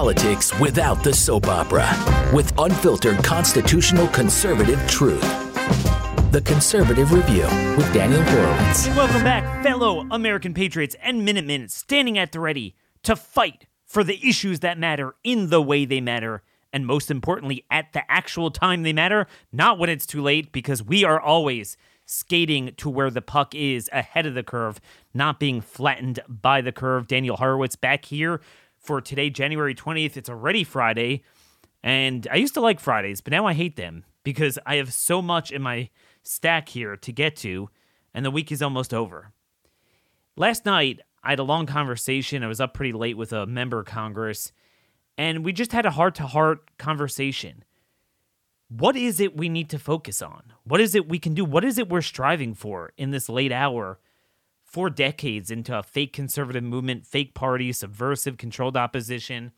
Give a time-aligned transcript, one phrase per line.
[0.00, 1.86] politics without the soap opera
[2.32, 5.20] with unfiltered constitutional conservative truth.
[6.32, 7.42] The Conservative Review
[7.76, 8.86] with Daniel Horowitz.
[8.96, 14.26] Welcome back, fellow American patriots and Minutemen standing at the ready to fight for the
[14.26, 18.84] issues that matter in the way they matter, and most importantly, at the actual time
[18.84, 21.76] they matter, not when it's too late, because we are always
[22.06, 24.80] skating to where the puck is ahead of the curve,
[25.12, 27.06] not being flattened by the curve.
[27.06, 28.40] Daniel Horowitz back here
[28.80, 30.16] for today, January 20th.
[30.16, 31.22] It's already Friday,
[31.82, 35.22] and I used to like Fridays, but now I hate them because I have so
[35.22, 35.90] much in my
[36.22, 37.70] stack here to get to,
[38.12, 39.32] and the week is almost over.
[40.36, 42.42] Last night, I had a long conversation.
[42.42, 44.52] I was up pretty late with a member of Congress,
[45.16, 47.64] and we just had a heart to heart conversation
[48.70, 50.52] what is it we need to focus on?
[50.62, 51.44] What is it we can do?
[51.44, 53.98] What is it we're striving for in this late hour,
[54.70, 59.50] four decades into a fake conservative movement, fake party, subversive, controlled opposition?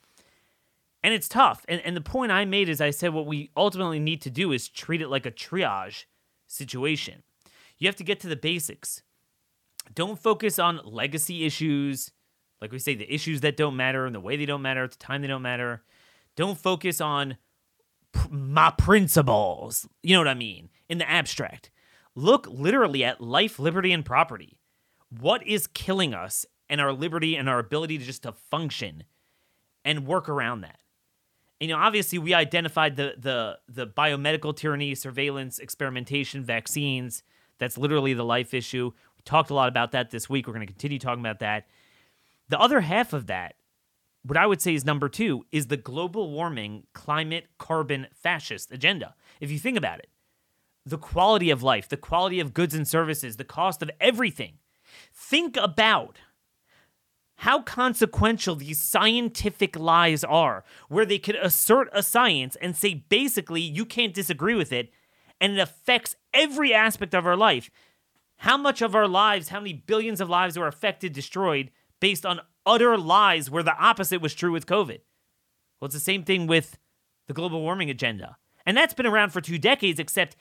[1.02, 1.66] And it's tough.
[1.68, 4.52] And, and the point I made is I said what we ultimately need to do
[4.52, 6.04] is treat it like a triage
[6.46, 7.22] situation.
[7.78, 9.02] You have to get to the basics.
[9.94, 12.12] Don't focus on legacy issues,
[12.60, 14.92] like we say, the issues that don't matter and the way they don't matter at
[14.92, 15.82] the time they don't matter.
[16.36, 17.36] Don't focus on
[18.30, 19.86] my principles.
[20.02, 20.70] You know what I mean?
[20.88, 21.70] In the abstract.
[22.14, 24.58] Look literally at life, liberty, and property.
[25.20, 29.04] What is killing us and our liberty and our ability to just to function
[29.84, 30.80] and work around that?
[31.60, 37.22] And, You know, obviously we identified the the the biomedical tyranny, surveillance, experimentation, vaccines.
[37.58, 38.92] That's literally the life issue.
[39.16, 40.46] We talked a lot about that this week.
[40.46, 41.66] We're going to continue talking about that.
[42.48, 43.54] The other half of that
[44.24, 49.14] what I would say is number two is the global warming, climate, carbon, fascist agenda.
[49.40, 50.08] If you think about it,
[50.86, 54.58] the quality of life, the quality of goods and services, the cost of everything.
[55.12, 56.18] Think about
[57.36, 63.60] how consequential these scientific lies are, where they could assert a science and say basically
[63.60, 64.90] you can't disagree with it,
[65.40, 67.70] and it affects every aspect of our life.
[68.36, 71.70] How much of our lives, how many billions of lives are affected, destroyed
[72.00, 75.00] based on utter lies where the opposite was true with COVID.
[75.80, 76.78] Well, it's the same thing with
[77.26, 78.36] the global warming agenda.
[78.66, 80.36] And that's been around for two decades, except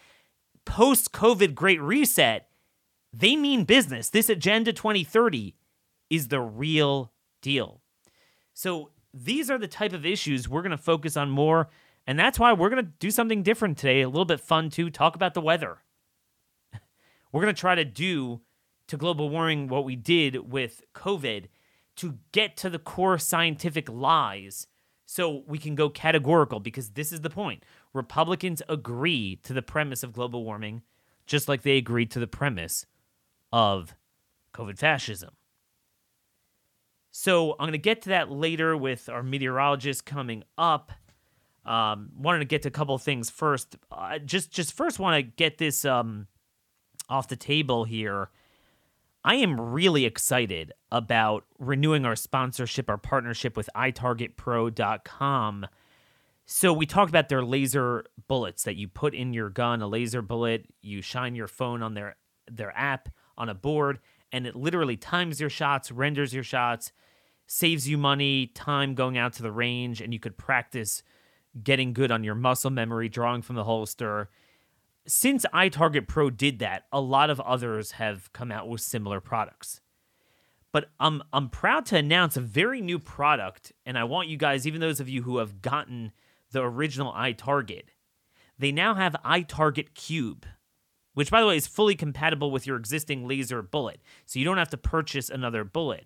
[0.65, 2.47] post COVID Great Reset,
[3.13, 4.09] they mean business.
[4.09, 5.55] This Agenda 2030
[6.09, 7.11] is the real
[7.41, 7.81] deal.
[8.53, 11.69] So these are the type of issues we're going to focus on more.
[12.07, 14.89] And that's why we're going to do something different today, a little bit fun too,
[14.89, 15.79] talk about the weather.
[17.31, 18.41] we're going to try to do
[18.87, 21.45] to global warming what we did with COVID
[21.97, 24.67] to get to the core scientific lies
[25.05, 27.63] so we can go categorical because this is the point.
[27.93, 30.81] Republicans agree to the premise of global warming
[31.25, 32.85] just like they agreed to the premise
[33.51, 33.95] of
[34.53, 35.31] COVID fascism.
[37.11, 40.91] So I'm going to get to that later with our meteorologist coming up.
[41.65, 43.75] Um, wanted to get to a couple things first.
[43.91, 46.27] Uh, just just first want to get this um,
[47.09, 48.29] off the table here.
[49.23, 55.67] I am really excited about renewing our sponsorship, our partnership with itargetpro.com.
[56.45, 60.23] So we talked about their laser bullets that you put in your gun, a laser
[60.23, 62.15] bullet, you shine your phone on their
[62.49, 63.99] their app on a board
[64.31, 66.91] and it literally times your shots, renders your shots,
[67.47, 71.03] saves you money, time going out to the range and you could practice
[71.63, 74.29] getting good on your muscle memory, drawing from the holster
[75.07, 79.81] since iTarget Pro did that, a lot of others have come out with similar products.
[80.71, 84.65] But I'm I'm proud to announce a very new product, and I want you guys,
[84.65, 86.11] even those of you who have gotten
[86.51, 87.89] the original iTarget,
[88.57, 90.45] they now have iTarget Cube,
[91.21, 94.01] which by the way is fully compatible with your existing laser bullet.
[94.25, 96.05] So you don't have to purchase another bullet.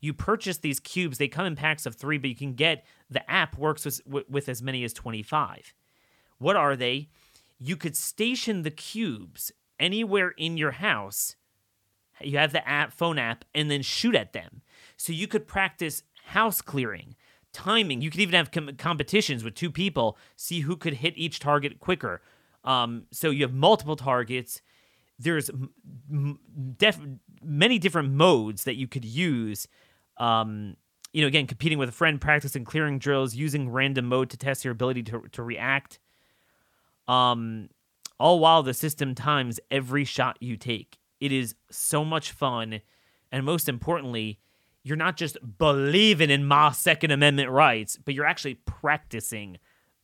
[0.00, 3.28] You purchase these cubes, they come in packs of three, but you can get the
[3.30, 5.74] app works with, with as many as 25.
[6.38, 7.08] What are they?
[7.60, 11.36] you could station the cubes anywhere in your house.
[12.20, 14.62] You have the app, phone app, and then shoot at them.
[14.96, 17.16] So you could practice house clearing,
[17.52, 18.00] timing.
[18.00, 21.78] You could even have com- competitions with two people, see who could hit each target
[21.80, 22.22] quicker.
[22.64, 24.60] Um, so you have multiple targets.
[25.18, 25.50] There's
[26.76, 27.00] def-
[27.42, 29.66] many different modes that you could use.
[30.16, 30.76] Um,
[31.12, 34.64] you know, again, competing with a friend, practicing clearing drills, using random mode to test
[34.64, 35.98] your ability to, to react.
[37.08, 37.68] Um,
[38.18, 40.98] all while the system times every shot you take.
[41.20, 42.82] It is so much fun.
[43.32, 44.38] And most importantly,
[44.82, 49.58] you're not just believing in my Second Amendment rights, but you're actually practicing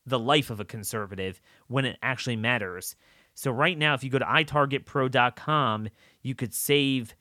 [0.06, 2.96] the life of a conservative when it actually matters.
[3.34, 5.88] So, right now, if you go to itargetpro.com,
[6.22, 7.14] you could save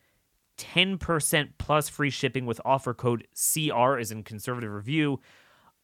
[0.57, 5.19] 10% plus free shipping with offer code CR, as in conservative review,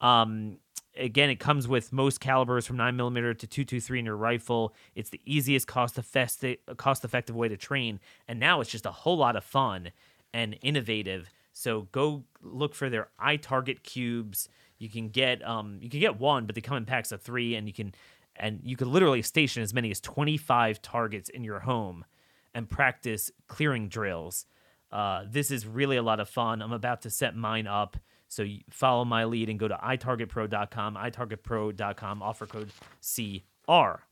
[0.01, 0.57] Um,
[0.97, 4.73] again, it comes with most calibers from 9mm to 223 in your rifle.
[4.95, 8.91] It's the easiest cost effective cost effective way to train, and now it's just a
[8.91, 9.91] whole lot of fun
[10.33, 11.29] and innovative.
[11.53, 14.49] So go look for their iTarget cubes.
[14.81, 17.55] You can get um you can get one, but they come in packs of three,
[17.55, 17.93] and you can
[18.35, 22.05] and you can literally station as many as 25 targets in your home
[22.53, 24.45] and practice clearing drills.
[24.91, 26.61] Uh, this is really a lot of fun.
[26.61, 27.97] I'm about to set mine up.
[28.27, 34.03] So follow my lead and go to itargetpro.com, itargetpro.com, offer code CR.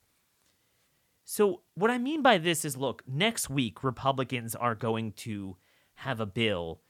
[1.23, 5.57] So, what I mean by this is look, next week, Republicans are going to
[5.93, 6.81] have a bill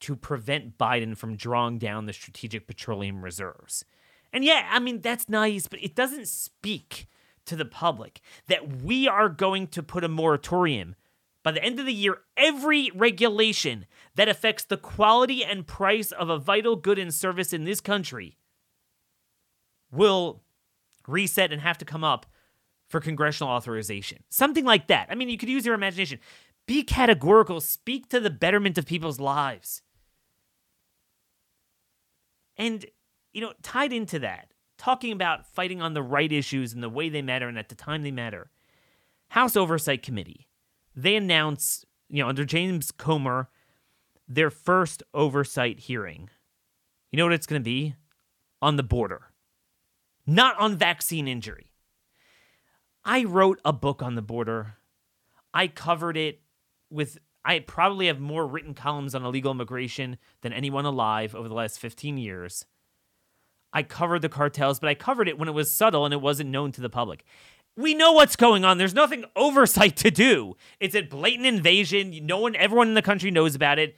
[0.00, 3.84] to prevent Biden from drawing down the strategic petroleum reserves.
[4.32, 7.06] And yeah, I mean, that's nice, but it doesn't speak
[7.46, 10.96] to the public that we are going to put a moratorium
[11.46, 16.28] by the end of the year, every regulation that affects the quality and price of
[16.28, 18.36] a vital good and service in this country
[19.92, 20.42] will
[21.06, 22.26] reset and have to come up
[22.88, 24.24] for congressional authorization.
[24.28, 25.06] Something like that.
[25.08, 26.18] I mean, you could use your imagination.
[26.66, 29.82] Be categorical, speak to the betterment of people's lives.
[32.56, 32.84] And,
[33.32, 37.08] you know, tied into that, talking about fighting on the right issues and the way
[37.08, 38.50] they matter and at the time they matter,
[39.28, 40.46] House Oversight Committee
[40.96, 43.50] they announce, you know, under James Comer,
[44.26, 46.30] their first oversight hearing.
[47.12, 47.94] You know what it's going to be?
[48.62, 49.32] On the border,
[50.26, 51.70] not on vaccine injury.
[53.04, 54.78] I wrote a book on the border.
[55.52, 56.40] I covered it
[56.90, 61.54] with, I probably have more written columns on illegal immigration than anyone alive over the
[61.54, 62.66] last 15 years.
[63.72, 66.50] I covered the cartels, but I covered it when it was subtle and it wasn't
[66.50, 67.24] known to the public
[67.76, 68.78] we know what's going on.
[68.78, 70.56] There's nothing oversight to do.
[70.80, 72.18] It's a blatant invasion.
[72.24, 73.96] No one, everyone in the country knows about it.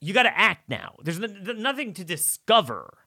[0.00, 0.96] You got to act now.
[1.02, 2.98] There's nothing to discover.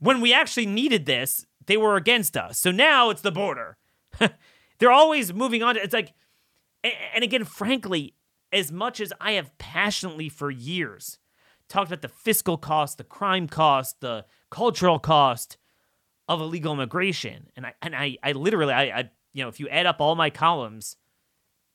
[0.00, 2.58] When we actually needed this, they were against us.
[2.58, 3.76] So now it's the border.
[4.78, 5.76] They're always moving on.
[5.76, 6.12] It's like,
[6.84, 8.14] and again, frankly,
[8.52, 11.18] as much as I have passionately for years
[11.68, 15.56] talked about the fiscal cost, the crime cost, the cultural cost,
[16.28, 17.48] of illegal immigration.
[17.56, 20.14] And I and I, I literally I, I you know, if you add up all
[20.14, 20.96] my columns,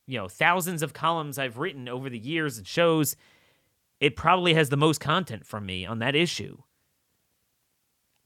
[0.05, 3.15] you know, thousands of columns I've written over the years and shows,
[3.99, 6.57] it probably has the most content from me on that issue.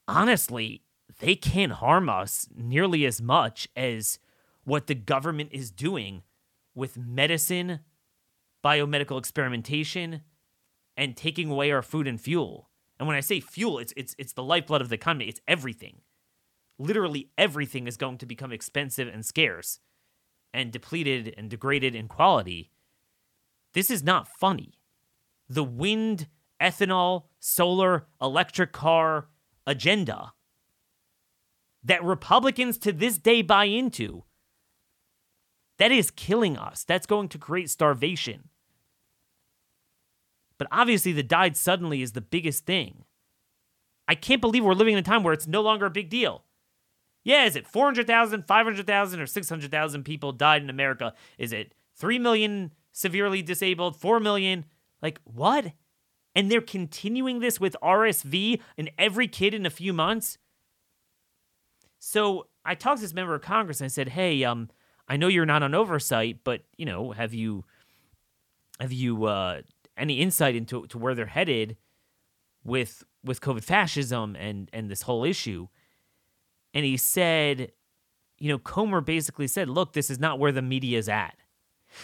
[0.08, 0.84] Honestly,
[1.20, 4.20] they can't harm us nearly as much as
[4.64, 6.24] what the government is doing
[6.76, 7.80] with medicine,
[8.64, 10.22] biomedical experimentation,
[10.98, 12.70] and taking away our food and fuel.
[13.00, 15.26] And when I say fuel, it's it's it's the lifeblood of the economy.
[15.26, 16.02] It's everything
[16.82, 19.80] literally everything is going to become expensive and scarce
[20.54, 22.72] and depleted and degraded in quality.
[23.74, 24.80] This is not funny.
[25.48, 26.28] The wind,
[26.60, 29.28] ethanol, solar, electric car
[29.66, 30.34] agenda
[31.84, 34.24] that Republicans to this day buy into,
[35.82, 36.84] that is killing us.
[36.84, 38.50] That's going to create starvation.
[40.60, 43.04] But obviously, the died suddenly is the biggest thing.
[44.08, 46.44] I can't believe we're living in a time where it's no longer a big deal.
[47.24, 51.16] Yeah, is it 400,000, 500,000, or 600,000 people died in America?
[51.40, 54.66] Is it 3 million severely disabled, 4 million?
[55.02, 55.74] Like, what?
[56.36, 60.38] And they're continuing this with RSV in every kid in a few months?
[61.98, 64.70] So I talked to this member of Congress and I said, hey, um,
[65.12, 67.66] I know you're not on oversight, but, you know, have you,
[68.80, 69.62] have you, uh,
[69.98, 71.78] any insight into to where they're headed
[72.64, 75.68] with with COVID fascism and and this whole issue?
[76.74, 77.72] and he said,
[78.38, 81.36] you know, Comer basically said, look, this is not where the media is at.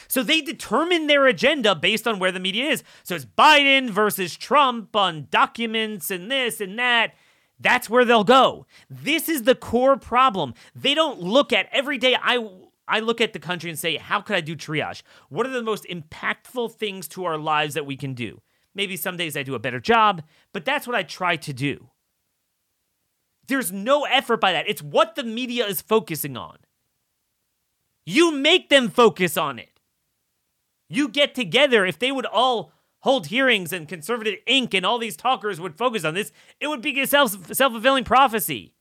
[0.08, 2.84] So they determine their agenda based on where the media is.
[3.04, 7.14] So it's Biden versus Trump on documents and this and that.
[7.60, 8.68] That's where they'll go.
[8.90, 10.54] This is the core problem.
[10.76, 12.38] They don't look at every day I
[12.88, 15.01] I look at the country and say, how could I do triage?
[15.29, 18.41] What are the most impactful things to our lives that we can do?
[18.74, 21.89] Maybe some days I do a better job, but that's what I try to do.
[23.48, 24.70] There's no effort by that.
[24.70, 26.58] It's what the media is focusing on.
[28.06, 29.79] You make them focus on it.
[30.89, 31.86] You get together.
[31.86, 34.74] If they would all hold hearings and conservative Inc.
[34.74, 38.74] and all these talkers would focus on this, it would be a self fulfilling prophecy.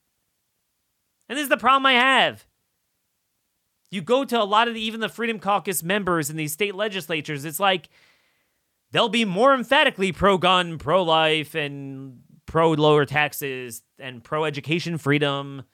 [1.28, 2.46] And this is the problem I have.
[3.90, 6.74] You go to a lot of the, even the Freedom Caucus members in these state
[6.74, 7.88] legislatures, it's like
[8.90, 14.98] they'll be more emphatically pro gun, pro life, and pro lower taxes and pro education
[14.98, 15.64] freedom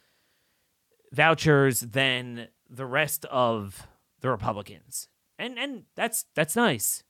[1.13, 3.87] vouchers than the rest of
[4.21, 5.09] the Republicans.
[5.39, 7.03] And and that's that's nice.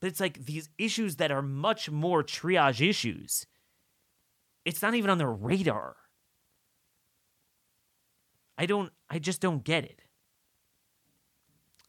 [0.00, 3.46] But it's like these issues that are much more triage issues.
[4.64, 5.96] it's not even on their radar.
[8.62, 10.02] I don't I just don't get it.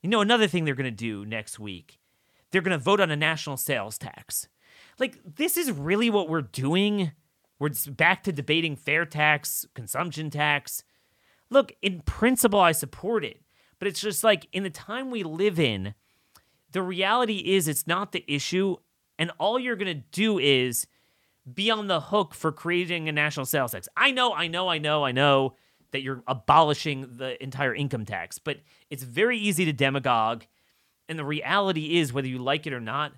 [0.01, 1.99] You know another thing they're going to do next week.
[2.49, 4.47] They're going to vote on a national sales tax.
[4.97, 7.11] Like this is really what we're doing.
[7.59, 10.83] We're back to debating fair tax, consumption tax.
[11.51, 13.41] Look, in principle I support it,
[13.77, 15.93] but it's just like in the time we live in,
[16.71, 18.77] the reality is it's not the issue
[19.19, 20.87] and all you're going to do is
[21.53, 23.87] be on the hook for creating a national sales tax.
[23.95, 25.53] I know, I know, I know, I know
[25.93, 28.57] that you're abolishing the entire income tax, but
[28.89, 30.43] it's very easy to demagogue.
[31.07, 33.13] And the reality is, whether you like it or not,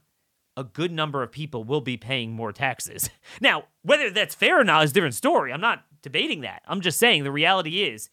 [0.58, 3.10] a good number of people will be paying more taxes.
[3.42, 5.52] Now, whether that's fair or not is a different story.
[5.52, 6.62] I'm not debating that.
[6.68, 8.10] I'm just saying the reality is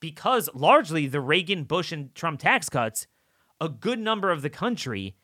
[0.00, 3.06] because largely the Reagan, Bush, and Trump tax cuts,
[3.60, 5.16] a good number of the country,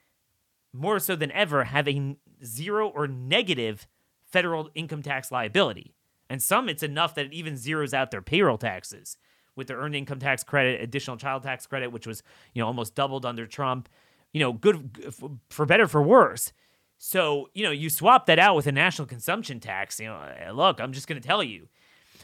[0.73, 3.87] more so than ever, have a zero or negative
[4.25, 5.95] federal income tax liability.
[6.35, 9.19] And some, it's enough that it even zeroes out their payroll taxes
[9.55, 12.25] with their earned income tax credit, additional child tax credit, which was
[12.55, 13.89] you know almost doubled under Trump.
[14.33, 15.15] You know, good
[15.49, 16.53] for better for worse.
[16.99, 20.01] So you know, you swap that out with a national consumption tax.
[20.01, 21.69] You know, eh, look, I'm just going to tell you.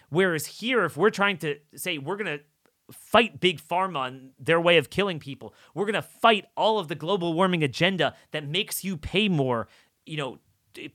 [0.08, 2.44] Whereas here, if we're trying to say we're going to
[2.90, 6.88] fight big pharma on their way of killing people, we're going to fight all of
[6.88, 9.68] the global warming agenda that makes you pay more.
[10.04, 10.38] You know,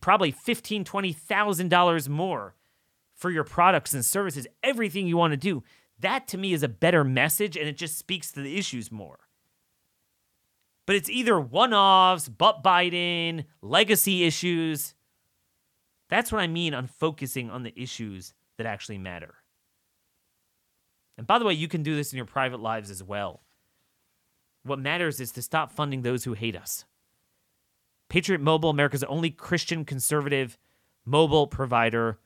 [0.02, 2.56] probably fifteen, twenty thousand dollars more
[3.16, 5.64] for your products and services, everything you want to do.
[6.00, 9.20] That to me is a better message and it just speaks to the issues more.
[10.86, 14.94] But it's either one offs, butt biting, legacy issues.
[16.10, 19.36] That's what I mean on focusing on the issues that actually matter.
[21.18, 23.42] And by the way, you can do this in your private lives as well.
[24.64, 26.86] What matters is to stop funding those who hate us.
[28.10, 30.58] Patriot Mobile, America's only Christian conservative
[31.06, 32.20] mobile provider,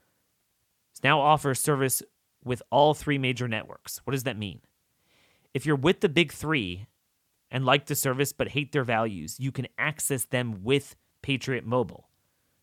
[1.03, 2.01] now offers service
[2.43, 4.01] with all three major networks.
[4.03, 4.61] What does that mean?
[5.53, 6.87] If you're with the big three
[7.51, 12.09] and like the service but hate their values, you can access them with Patriot Mobile.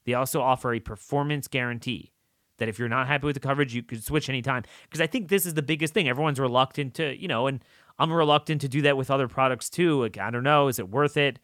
[0.04, 2.12] They also offer a performance guarantee
[2.58, 4.62] that if you're not happy with the coverage, you could switch anytime.
[4.84, 6.08] Because I think this is the biggest thing.
[6.08, 7.62] Everyone's reluctant to, you know, and
[7.98, 10.00] I'm reluctant to do that with other products too.
[10.00, 11.38] Like, I don't know, is it worth it?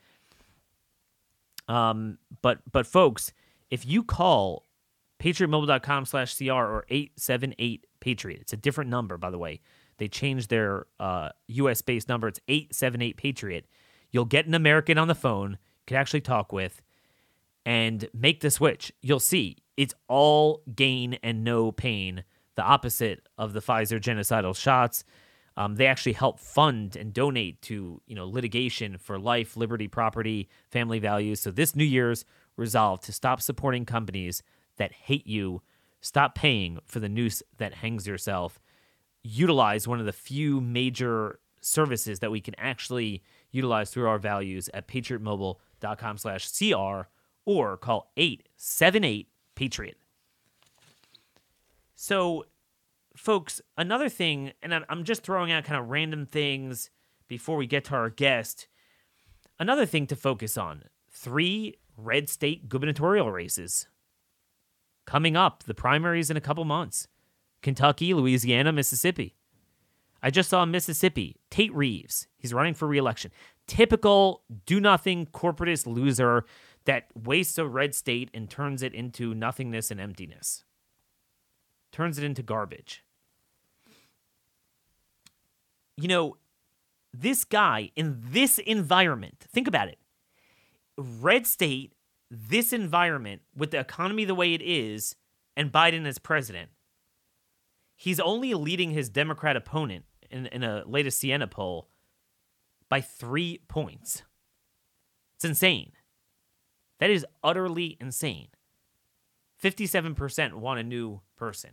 [1.69, 3.33] Um, but but folks,
[3.71, 4.65] if you call
[5.23, 8.41] patriotmobile.com slash CR or 878 Patriot.
[8.41, 9.61] It's a different number, by the way.
[9.99, 12.27] They changed their uh, US based number.
[12.27, 13.67] It's 878 Patriot.
[14.11, 16.83] You'll get an American on the phone, can actually talk with,
[17.65, 18.93] and make the switch.
[19.01, 22.25] You'll see it's all gain and no pain,
[22.57, 25.05] the opposite of the Pfizer genocidal shots.
[25.57, 30.49] Um, they actually help fund and donate to you know litigation for life, liberty, property,
[30.71, 31.39] family values.
[31.39, 32.25] So this New Year's
[32.57, 34.43] resolve to stop supporting companies
[34.77, 35.63] that hate you.
[36.01, 38.61] Stop paying for the noose that hangs yourself.
[39.23, 44.69] Utilize one of the few major services that we can actually utilize through our values
[44.75, 47.09] at patriotmobile.com slash CR
[47.45, 49.97] or call 878 Patriot.
[51.95, 52.47] So,
[53.17, 56.91] folks, another thing, and I'm just throwing out kind of random things
[57.29, 58.67] before we get to our guest.
[59.59, 63.87] Another thing to focus on three red state gubernatorial races.
[65.07, 67.09] Coming up, the primaries in a couple months
[67.63, 69.37] Kentucky, Louisiana, Mississippi.
[70.23, 72.29] I just saw Mississippi, Tate Reeves.
[72.37, 73.33] He's running for reelection.
[73.67, 76.45] Typical do nothing corporatist loser
[76.85, 80.65] that wastes a red state and turns it into nothingness and emptiness.
[81.91, 83.05] Turns it into garbage.
[85.97, 86.37] You know,
[87.13, 89.99] this guy in this environment, think about it.
[90.97, 91.93] Red state
[92.35, 95.17] this environment with the economy the way it is
[95.55, 96.71] and Biden as president,
[97.95, 101.91] he's only leading his Democrat opponent in, in a latest Siena poll
[102.89, 104.23] by three points.
[105.37, 105.93] It's insane.
[107.01, 108.49] That is utterly insane.
[109.63, 111.73] 57% want a new person.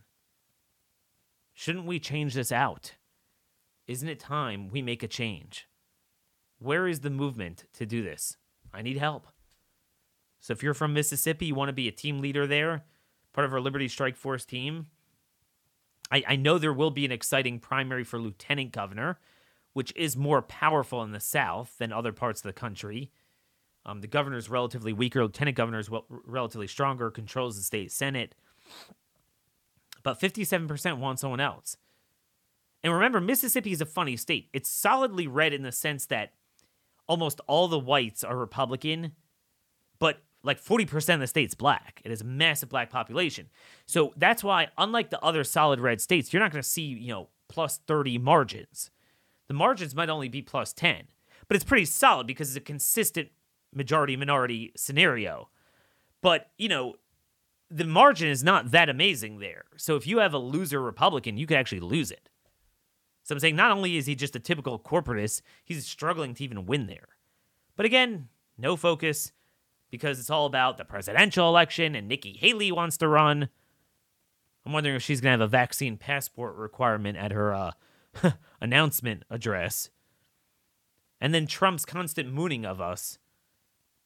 [1.54, 2.96] Shouldn't we change this out?
[3.88, 5.70] Isn't it time we make a change?
[6.60, 8.36] Where is the movement to do this?
[8.74, 9.28] I need help.
[10.40, 12.84] So if you're from Mississippi, you want to be a team leader there,
[13.34, 14.88] part of our Liberty Strike Force team.
[16.12, 19.20] I, I know there will be an exciting primary for lieutenant governor,
[19.74, 23.12] which is more powerful in the South than other parts of the country.
[23.86, 25.24] Um, the governor is relatively weaker.
[25.24, 28.36] Lieutenant governor is well, relatively stronger, controls the state senate.
[30.04, 31.78] But 57% want someone else.
[32.82, 34.48] And remember, Mississippi is a funny state.
[34.54, 36.34] It's solidly red in the sense that
[37.08, 39.12] almost all the whites are Republican
[40.00, 42.02] but like 40% of the state's black.
[42.06, 43.48] It is a massive black population.
[43.86, 47.10] So that's why, unlike the other solid red states, you're not going to see, you
[47.10, 48.90] know, plus 30 margins.
[49.48, 51.04] The margins might only be plus 10,
[51.48, 53.30] but it's pretty solid because it's a consistent
[53.74, 55.50] majority minority scenario.
[56.22, 56.96] But, you know,
[57.70, 59.66] the margin is not that amazing there.
[59.78, 62.30] So if you have a loser Republican, you could actually lose it.
[63.24, 66.66] So I'm saying not only is he just a typical corporatist, he's struggling to even
[66.66, 67.10] win there.
[67.76, 69.32] But again, no focus
[69.90, 73.50] because it's all about the presidential election and Nikki Haley wants to run.
[74.66, 77.72] I'm wondering if she's going to have a vaccine passport requirement at her uh,
[78.62, 79.90] announcement address.
[81.22, 83.18] And then Trump's constant mooning of us,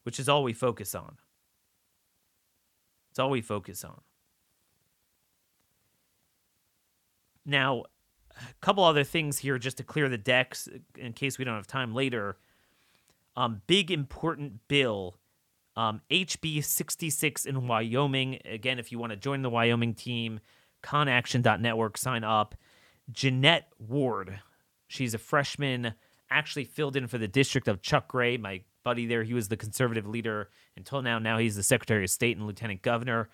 [0.02, 1.18] which is all we focus on.
[3.10, 4.00] It's all we focus on.
[7.46, 7.84] Now,
[8.36, 11.66] a couple other things here just to clear the decks in case we don't have
[11.66, 12.36] time later.
[13.36, 15.16] Um, big important bill,
[15.76, 18.40] um, HB 66 in Wyoming.
[18.44, 20.40] Again, if you want to join the Wyoming team,
[20.82, 22.54] conaction.network, sign up.
[23.10, 24.40] Jeanette Ward,
[24.86, 25.94] she's a freshman,
[26.30, 29.24] actually filled in for the district of Chuck Gray, my buddy there.
[29.24, 31.18] He was the conservative leader until now.
[31.18, 33.28] Now he's the Secretary of State and Lieutenant Governor.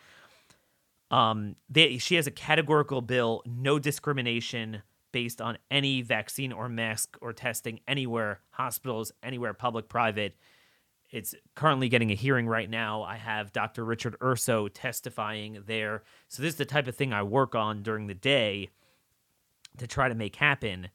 [1.11, 4.83] Um, they, she has a categorical bill, no discrimination
[5.13, 10.37] based on any vaccine or mask or testing anywhere, hospitals, anywhere, public, private.
[11.11, 13.03] It's currently getting a hearing right now.
[13.03, 13.85] I have Dr.
[13.85, 16.05] Richard Urso testifying there.
[16.29, 18.71] So this is the type of thing I work on during the day
[19.79, 20.89] to try to make happen.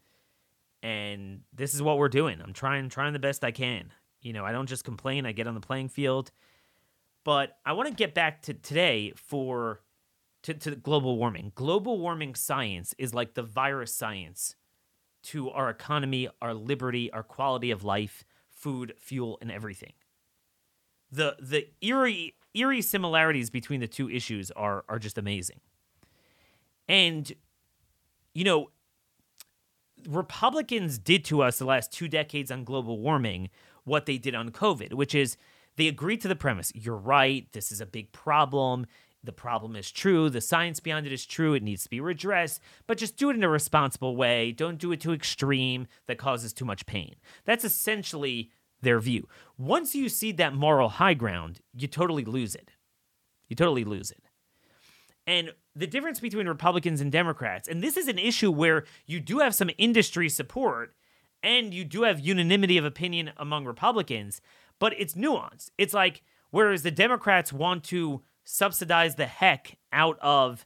[0.81, 2.39] And this is what we're doing.
[2.41, 3.91] I'm trying trying the best I can.
[4.21, 6.31] You know, I don't just complain, I get on the playing field.
[7.23, 9.81] But I want to get back to today for
[10.43, 11.51] to, to global warming.
[11.55, 14.55] Global warming science is like the virus science
[15.23, 19.93] to our economy, our liberty, our quality of life, food, fuel, and everything.
[21.15, 25.59] The the eerie eerie similarities between the two issues are are just amazing.
[26.87, 27.31] And
[28.33, 28.69] you know,
[30.07, 33.49] Republicans did to us the last two decades on global warming
[33.83, 35.37] what they did on COVID, which is
[35.77, 36.71] they agreed to the premise.
[36.75, 37.51] You're right.
[37.53, 38.85] This is a big problem.
[39.23, 40.29] The problem is true.
[40.29, 41.53] The science behind it is true.
[41.55, 44.51] It needs to be redressed, but just do it in a responsible way.
[44.51, 47.15] Don't do it too extreme that causes too much pain.
[47.43, 48.51] That's essentially
[48.85, 49.27] their view.
[49.57, 52.71] Once you see that moral high ground, you totally lose it.
[53.49, 54.23] You totally lose it.
[55.27, 59.39] And the difference between Republicans and Democrats, and this is an issue where you do
[59.39, 60.95] have some industry support
[61.43, 64.39] and you do have unanimity of opinion among Republicans,
[64.79, 65.71] but it's nuanced.
[65.77, 66.21] It's like,
[66.51, 70.65] whereas the Democrats want to subsidize the heck out of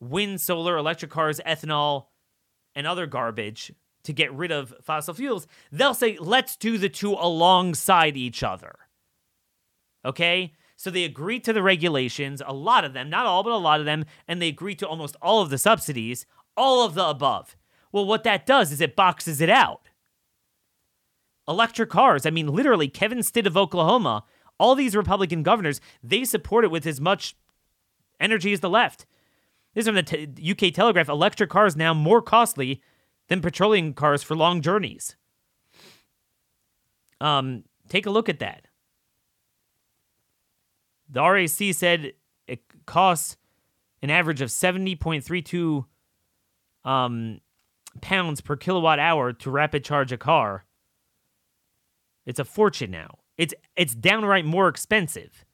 [0.00, 2.06] wind, solar, electric cars, ethanol,
[2.74, 3.72] and other garbage
[4.04, 8.74] to get rid of fossil fuels, they'll say, let's do the two alongside each other.
[10.04, 10.52] Okay?
[10.76, 13.80] So they agree to the regulations, a lot of them, not all, but a lot
[13.80, 17.56] of them, and they agree to almost all of the subsidies, all of the above.
[17.92, 19.88] Well, what that does is it boxes it out
[21.46, 22.26] electric cars.
[22.26, 24.24] I mean, literally, Kevin Stitt of Oklahoma,
[24.58, 27.36] all these Republican governors, they support it with as much
[28.20, 29.06] energy as the left.
[29.74, 31.08] This is from the UK Telegraph.
[31.08, 32.80] Electric cars now more costly
[33.28, 35.16] than petroleum cars for long journeys.
[37.20, 38.66] Um, take a look at that.
[41.08, 42.12] The RAC said
[42.46, 43.36] it costs
[44.02, 45.84] an average of 70.32
[46.84, 47.40] um,
[48.00, 50.64] pounds per kilowatt hour to rapid charge a car.
[52.26, 53.18] It's a fortune now.
[53.36, 55.44] It's it's downright more expensive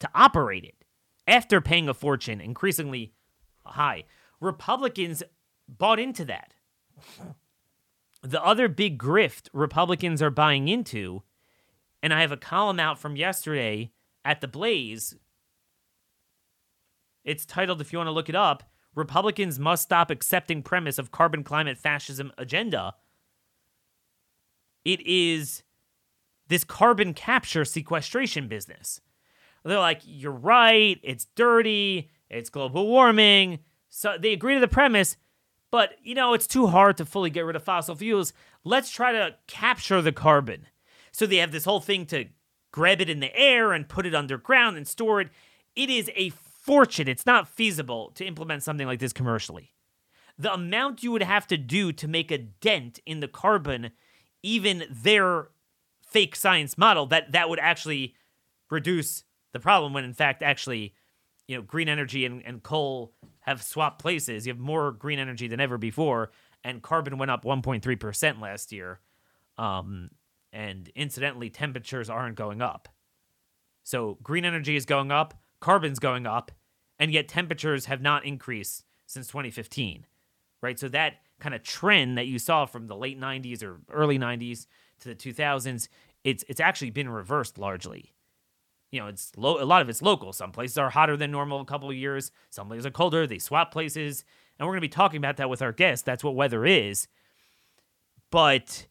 [0.00, 0.84] to operate it
[1.26, 3.12] after paying a fortune, increasingly
[3.64, 4.04] high.
[4.40, 5.22] Republicans
[5.68, 6.54] bought into that.
[8.22, 11.22] The other big grift Republicans are buying into,
[12.02, 13.92] and I have a column out from yesterday
[14.24, 15.14] at the Blaze.
[17.24, 21.12] It's titled, if you want to look it up, Republicans must stop accepting premise of
[21.12, 22.94] carbon climate fascism agenda.
[24.84, 25.62] It is
[26.48, 29.00] this carbon capture sequestration business.
[29.64, 33.60] They're like, you're right, it's dirty, it's global warming.
[33.90, 35.16] So they agree to the premise,
[35.70, 38.32] but you know, it's too hard to fully get rid of fossil fuels.
[38.64, 40.66] Let's try to capture the carbon.
[41.12, 42.26] So they have this whole thing to
[42.72, 45.28] grab it in the air and put it underground and store it.
[45.74, 47.08] It is a fortune.
[47.08, 49.72] It's not feasible to implement something like this commercially.
[50.38, 53.90] The amount you would have to do to make a dent in the carbon,
[54.42, 55.48] even their
[56.02, 58.14] fake science model that that would actually
[58.70, 60.94] reduce the problem when in fact actually
[61.48, 65.48] you know green energy and, and coal have swapped places you have more green energy
[65.48, 66.30] than ever before
[66.64, 69.00] and carbon went up 1.3% last year
[69.58, 70.10] um,
[70.52, 72.88] and incidentally temperatures aren't going up
[73.84, 76.52] So green energy is going up, carbon's going up,
[76.98, 80.06] and yet temperatures have not increased since 2015,
[80.62, 80.78] right?
[80.78, 84.66] So that kind of trend that you saw from the late 90s or early 90s
[85.00, 85.88] to the 2000s,
[86.24, 88.14] it's it's actually been reversed largely.
[88.90, 89.62] You know, it's low.
[89.62, 90.32] A lot of it's local.
[90.32, 92.30] Some places are hotter than normal a couple of years.
[92.50, 93.26] Some places are colder.
[93.26, 94.24] They swap places,
[94.58, 96.04] and we're going to be talking about that with our guests.
[96.04, 97.08] That's what weather is.
[98.30, 98.86] But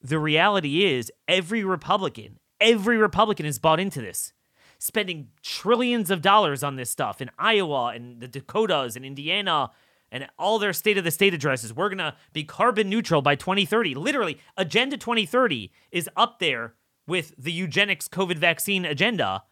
[0.00, 4.32] the reality is, every Republican, every Republican is bought into this,
[4.78, 9.70] spending trillions of dollars on this stuff in Iowa and the Dakotas and Indiana
[10.12, 11.74] and all their state of the state addresses.
[11.74, 13.94] We're going to be carbon neutral by 2030.
[13.94, 16.74] Literally, Agenda 2030 is up there
[17.06, 19.44] with the eugenics COVID vaccine agenda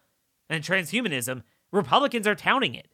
[0.48, 1.42] and transhumanism.
[1.70, 2.88] Republicans are touting it.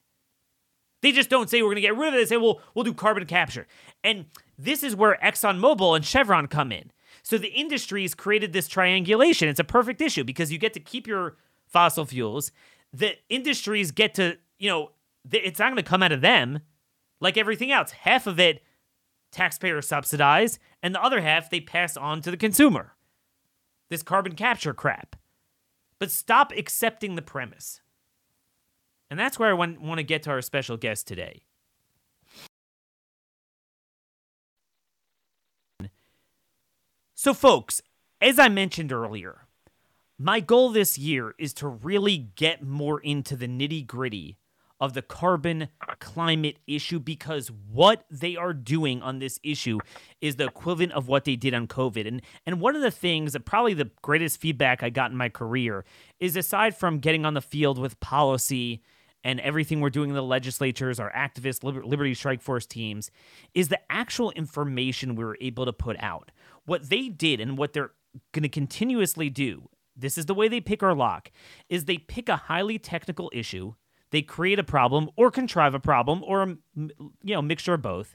[1.03, 2.19] They just don't say we're going to get rid of it.
[2.19, 3.67] They say, well, we'll do carbon capture.
[4.05, 4.27] And
[4.59, 6.93] this is where ExxonMobil and Chevron come in.
[7.23, 9.49] So the industries created this triangulation.
[9.49, 12.53] It's a perfect issue because you get to keep your fossil fuels.
[12.93, 14.91] The industries get to, you know,
[15.31, 16.61] it's not going to come out of them
[17.21, 17.93] like everything else.
[17.93, 18.63] Half of it
[19.31, 22.95] taxpayers subsidize, and the other half they pass on to the consumer.
[23.91, 25.17] This carbon capture crap.
[25.99, 27.81] But stop accepting the premise.
[29.11, 31.43] And that's where I want, want to get to our special guest today.
[37.15, 37.83] So, folks,
[38.23, 39.47] as I mentioned earlier,
[40.17, 44.39] my goal this year is to really get more into the nitty gritty
[44.81, 49.79] of the carbon climate issue because what they are doing on this issue
[50.21, 52.07] is the equivalent of what they did on COVID.
[52.09, 55.29] And and one of the things that probably the greatest feedback I got in my
[55.29, 55.85] career
[56.19, 58.83] is aside from getting on the field with policy
[59.23, 63.11] and everything we're doing in the legislatures, our activists, Liber- Liberty Strike Force teams,
[63.55, 66.31] is the actual information we were able to put out.
[66.65, 67.93] What they did and what they're
[68.33, 71.31] going to continuously do, this is the way they pick our lock,
[71.69, 73.75] is they pick a highly technical issue
[74.11, 78.15] they create a problem or contrive a problem or a you know mixture of both.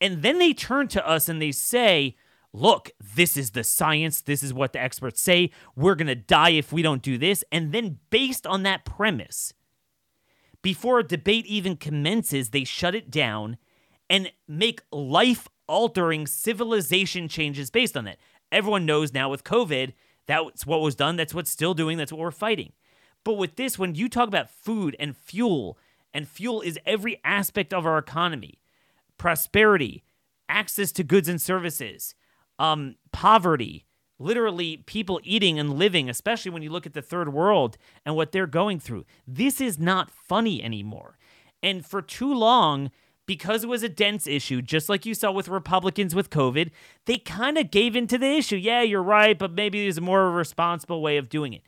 [0.00, 2.16] And then they turn to us and they say,
[2.52, 4.20] "Look, this is the science.
[4.20, 5.50] This is what the experts say.
[5.76, 9.52] We're going to die if we don't do this." And then based on that premise,
[10.62, 13.56] before a debate even commences, they shut it down
[14.08, 18.18] and make life altering civilization changes based on that.
[18.50, 19.94] Everyone knows now with COVID,
[20.26, 22.72] that's what was done, that's what's still doing, that's what we're fighting.
[23.24, 25.78] But with this, when you talk about food and fuel,
[26.12, 28.58] and fuel is every aspect of our economy
[29.18, 30.02] prosperity,
[30.48, 32.16] access to goods and services,
[32.58, 33.86] um, poverty,
[34.18, 38.32] literally people eating and living, especially when you look at the third world and what
[38.32, 39.04] they're going through.
[39.26, 41.18] This is not funny anymore.
[41.62, 42.90] And for too long,
[43.26, 46.70] because it was a dense issue, just like you saw with Republicans with COVID,
[47.06, 48.56] they kind of gave into the issue.
[48.56, 51.62] Yeah, you're right, but maybe there's a more responsible way of doing it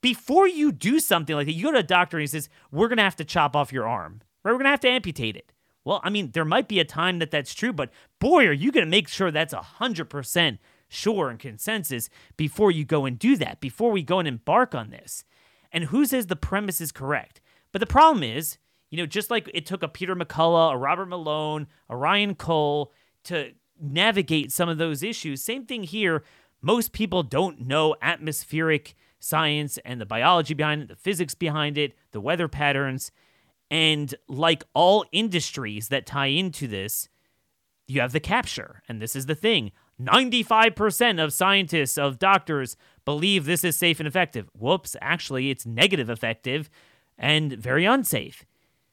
[0.00, 2.88] before you do something like that, you go to a doctor and he says, We're
[2.88, 4.52] going to have to chop off your arm, right?
[4.52, 5.52] We're going to have to amputate it.
[5.84, 8.70] Well, I mean, there might be a time that that's true, but boy, are you
[8.70, 10.58] going to make sure that's 100%
[10.90, 14.90] sure and consensus before you go and do that, before we go and embark on
[14.90, 15.24] this.
[15.72, 17.40] And who says the premise is correct?
[17.72, 18.58] But the problem is,
[18.90, 22.92] you know, just like it took a Peter McCullough, a Robert Malone, a Ryan Cole
[23.24, 26.24] to navigate some of those issues, same thing here.
[26.60, 31.94] Most people don't know atmospheric science and the biology behind it, the physics behind it,
[32.10, 33.12] the weather patterns.
[33.70, 37.08] And like all industries that tie into this,
[37.86, 38.82] you have the capture.
[38.88, 44.08] And this is the thing 95% of scientists, of doctors, believe this is safe and
[44.08, 44.48] effective.
[44.58, 46.70] Whoops, actually, it's negative effective
[47.18, 48.44] and very unsafe.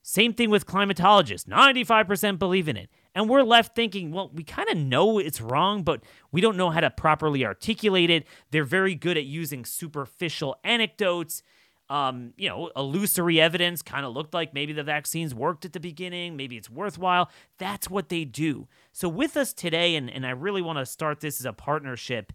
[0.02, 2.90] Same thing with climatologists 95% believe in it.
[3.17, 6.69] And we're left thinking, well, we kind of know it's wrong, but we don't know
[6.69, 8.27] how to properly articulate it.
[8.51, 11.41] They're very good at using superficial anecdotes.
[11.89, 15.80] Um, you know, illusory evidence kind of looked like maybe the vaccines worked at the
[15.80, 17.32] beginning, maybe it's worthwhile.
[17.58, 18.67] That's what they do.
[18.91, 22.34] So, with us today, and, and I really want to start this as a partnership.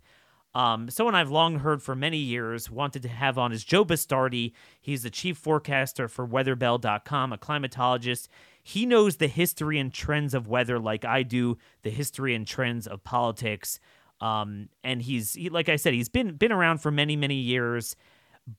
[0.55, 4.53] Um, someone I've long heard for many years wanted to have on is Joe Bastardi.
[4.81, 8.29] He's the chief forecaster for weatherbell.com, a climatologist.
[8.63, 12.87] He knows the history and trends of weather like I do, the history and trends
[12.87, 13.81] of politics.
[14.21, 17.97] Um, and he's he, like I said, he's been been around for many many years,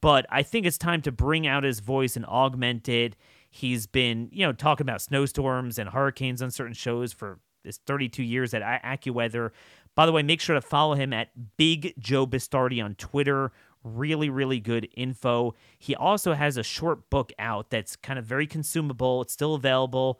[0.01, 3.15] but I think it's time to bring out his voice and augment it.
[3.49, 8.23] He's been you know talking about snowstorms and hurricanes on certain shows for this 32
[8.23, 9.51] years at AccuWeather.
[9.95, 13.51] By the way, make sure to follow him at Big Joe Bastardi on Twitter.
[13.83, 15.53] Really, really good info.
[15.77, 19.21] He also has a short book out that's kind of very consumable.
[19.21, 20.19] It's still available.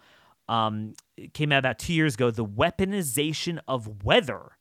[0.49, 2.32] Um, it came out about two years ago.
[2.32, 4.58] The weaponization of weather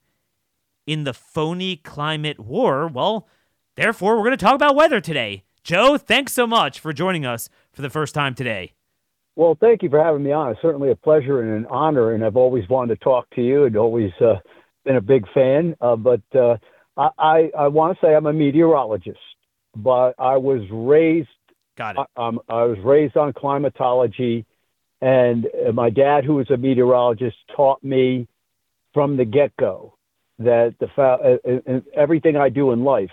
[0.86, 2.86] in the phony climate war.
[2.86, 3.28] Well,
[3.74, 5.44] Therefore, we're going to talk about weather today.
[5.64, 8.74] Joe, thanks so much for joining us for the first time today.
[9.34, 10.50] Well, thank you for having me on.
[10.50, 13.64] It's certainly a pleasure and an honor, and I've always wanted to talk to you
[13.64, 14.34] and always uh,
[14.84, 15.74] been a big fan.
[15.80, 16.56] Uh, but uh,
[16.96, 19.18] I, I, I want to say I'm a meteorologist,
[19.76, 21.28] but I was raised.
[21.76, 22.06] Got it.
[22.16, 24.44] I, I was raised on climatology,
[25.00, 28.28] and my dad, who was a meteorologist, taught me
[28.92, 29.94] from the get go
[30.38, 33.10] that the fa- uh, uh, everything I do in life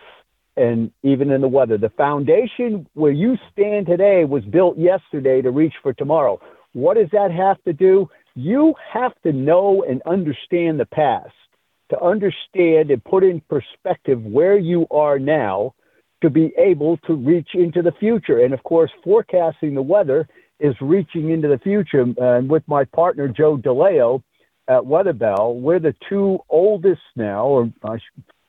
[0.58, 1.78] and even in the weather.
[1.78, 6.40] The foundation where you stand today was built yesterday to reach for tomorrow.
[6.74, 8.10] What does that have to do?
[8.36, 11.34] You have to know and understand the past
[11.90, 15.74] to understand and put in perspective where you are now
[16.22, 18.40] to be able to reach into the future.
[18.40, 20.28] And of course, forecasting the weather
[20.60, 22.06] is reaching into the future.
[22.18, 24.22] And with my partner, Joe D'Aleo
[24.68, 27.72] at Weatherbell, we're the two oldest now, or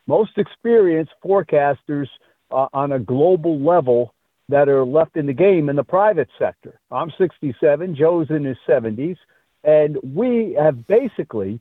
[0.06, 2.08] most experienced forecasters
[2.50, 4.12] uh, on a global level
[4.48, 6.80] that are left in the game in the private sector.
[6.90, 9.16] I'm 67, Joe's in his 70s,
[9.62, 11.60] and we have basically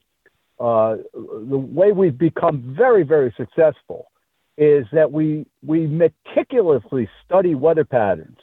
[0.59, 4.11] uh, the way we've become very, very successful
[4.57, 8.37] is that we we meticulously study weather patterns,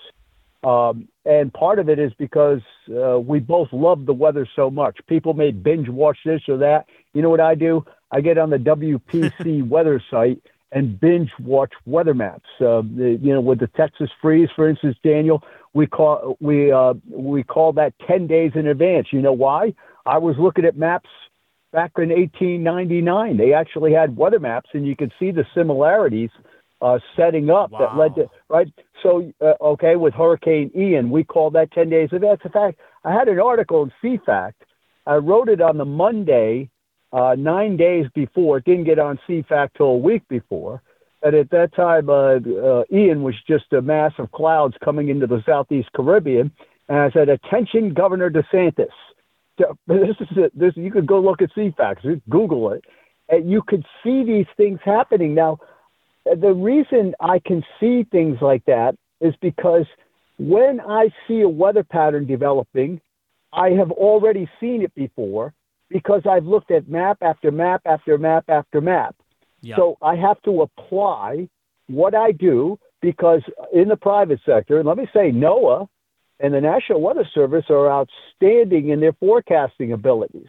[0.65, 4.99] um, and part of it is because uh, we both love the weather so much.
[5.09, 6.87] People may binge watch this or that.
[7.13, 7.85] You know what I do?
[8.11, 10.41] I get on the WPC weather site
[10.73, 12.49] and binge watch weather maps.
[12.61, 15.43] Uh, the, you know, with the Texas freeze, for instance, Daniel,
[15.75, 19.09] we call we uh, we call that ten days in advance.
[19.13, 19.75] You know why?
[20.07, 21.11] I was looking at maps
[21.77, 23.37] back in 1899.
[23.37, 26.31] They actually had weather maps, and you could see the similarities
[26.81, 27.79] uh, setting up wow.
[27.81, 28.67] that led to right.
[29.03, 32.41] So uh, okay, with Hurricane Ian, we call that 10 days in advance.
[32.47, 34.55] In fact, I had an article in CFACT.
[35.07, 36.71] I wrote it on the Monday
[37.13, 38.57] uh, nine days before.
[38.57, 40.83] It didn't get on CFACT till a week before.
[41.23, 45.27] And at that time, uh, uh, Ian was just a mass of clouds coming into
[45.27, 46.51] the southeast Caribbean.
[46.89, 48.97] And I said, "Attention, Governor DeSantis."
[49.87, 50.73] This is a, this.
[50.77, 52.85] You could go look at CFACT, Google it,
[53.29, 55.35] and you could see these things happening.
[55.35, 55.59] Now,
[56.25, 59.87] the reason I can see things like that is because
[60.39, 63.01] when I see a weather pattern developing,
[63.53, 65.55] I have already seen it before
[65.89, 69.17] because I've looked at map after map after map after map.
[69.63, 69.77] Yep.
[69.77, 71.49] So I have to apply
[71.89, 73.43] what I do because
[73.73, 75.89] in the private sector, and let me say, NOAA
[76.41, 80.49] and the National Weather Service are outstanding in their forecasting abilities.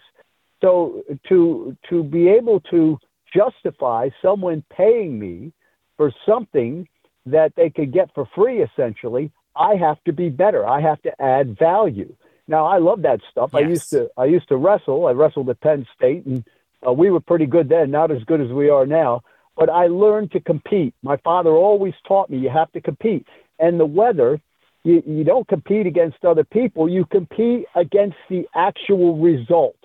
[0.62, 2.98] So to to be able to
[3.34, 5.54] justify someone paying me
[5.98, 6.88] for something
[7.26, 10.66] that they could get for free, essentially, I have to be better.
[10.66, 12.16] I have to add value.
[12.48, 13.52] Now I love that stuff.
[13.54, 13.64] Yes.
[13.64, 15.08] I used to I used to wrestle.
[15.08, 16.44] I wrestled at Penn State, and
[16.86, 17.92] uh, we were pretty good then.
[17.92, 19.22] Not as good as we are now,
[19.56, 20.94] but I learned to compete.
[21.04, 23.28] My father always taught me you have to compete.
[23.60, 24.40] And the weather,
[24.88, 26.88] you, you don't compete against other people.
[26.88, 29.76] You compete against the actual result.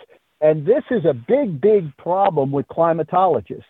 [0.41, 3.65] And this is a big, big problem with climatologists.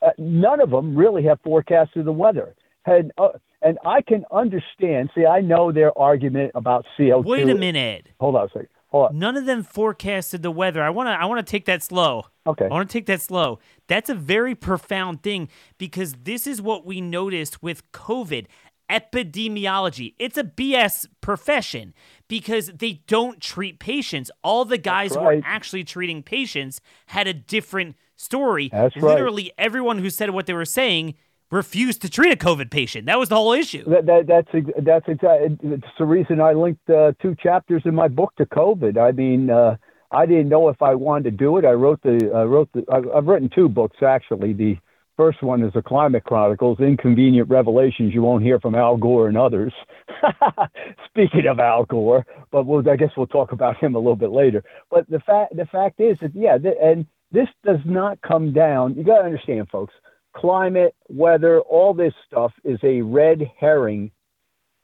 [0.00, 2.54] Uh, none of them really have forecasted the weather.
[2.86, 3.28] And uh,
[3.60, 5.10] and I can understand.
[5.14, 7.24] See, I know their argument about CO2.
[7.24, 8.08] Wait a minute.
[8.18, 8.68] Hold on a second.
[8.88, 9.18] Hold on.
[9.18, 10.82] None of them forecasted the weather.
[10.82, 11.12] I want to.
[11.12, 12.24] I want to take that slow.
[12.46, 12.64] Okay.
[12.64, 13.60] I want to take that slow.
[13.86, 18.46] That's a very profound thing because this is what we noticed with COVID.
[18.90, 20.14] Epidemiology.
[20.18, 21.94] It's a BS profession
[22.28, 24.30] because they don't treat patients.
[24.42, 25.20] All the guys right.
[25.20, 28.68] who are actually treating patients had a different story.
[28.72, 29.52] That's Literally right.
[29.58, 31.14] everyone who said what they were saying
[31.50, 33.06] refused to treat a COVID patient.
[33.06, 33.84] That was the whole issue.
[33.84, 34.48] That, that, that's
[34.82, 38.98] that's exactly it's the reason I linked uh, two chapters in my book to COVID.
[38.98, 39.76] I mean, uh,
[40.10, 41.64] I didn't know if I wanted to do it.
[41.64, 44.54] I wrote the I wrote the I've written two books actually.
[44.54, 44.78] The
[45.22, 49.38] first one is the Climate Chronicles: Inconvenient Revelations You Won't Hear from Al Gore and
[49.38, 49.72] Others.
[51.08, 54.32] Speaking of Al Gore, but we'll, I guess we'll talk about him a little bit
[54.32, 54.64] later.
[54.90, 58.94] But the fact the fact is that yeah, th- and this does not come down.
[58.96, 59.94] You got to understand, folks
[60.34, 64.10] climate, weather, all this stuff is a red herring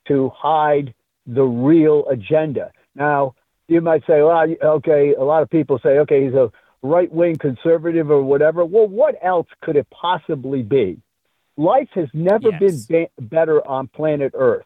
[0.06, 0.94] to hide
[1.26, 2.70] the real agenda.
[2.94, 3.34] Now,
[3.66, 6.50] you might say, well, okay, a lot of people say, okay, he's a
[6.82, 8.64] right wing conservative or whatever.
[8.64, 11.00] Well, what else could it possibly be?
[11.56, 12.86] Life has never yes.
[12.86, 14.64] been be- better on planet Earth.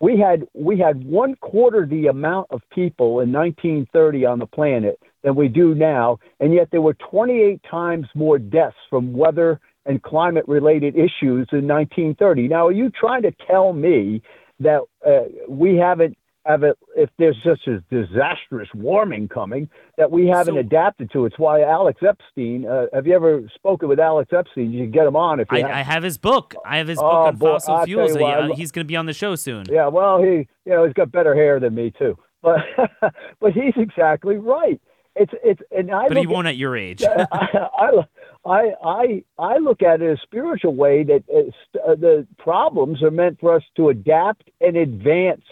[0.00, 4.98] We had we had one quarter the amount of people in 1930 on the planet
[5.22, 10.02] than we do now, and yet there were 28 times more deaths from weather and
[10.02, 12.48] climate related issues in 1930.
[12.48, 14.22] Now, are you trying to tell me
[14.60, 16.16] that uh, we haven't
[16.46, 21.26] have it if there's such a disastrous warming coming that we haven't So- adapted to.
[21.26, 22.66] It's why Alex Epstein.
[22.66, 24.72] Uh, have you ever spoken with Alex Epstein?
[24.72, 25.58] You can get him on if you.
[25.58, 26.54] I, have- I have his book.
[26.64, 28.12] I have his book Oh, on boy, fossil I'll fuels.
[28.14, 29.66] what, I Uh, he's going to be on the show soon.
[29.70, 32.60] Yeah, well, he, you know, he's got better hair than me too, but
[33.40, 34.80] but he's exactly right.
[35.16, 37.02] It's it's and I But he look at- won't at your age.
[37.32, 38.04] I,
[38.46, 43.10] I, I, I look at it in a spiritual way that uh, the problems are
[43.10, 45.42] meant for us to adapt and advance,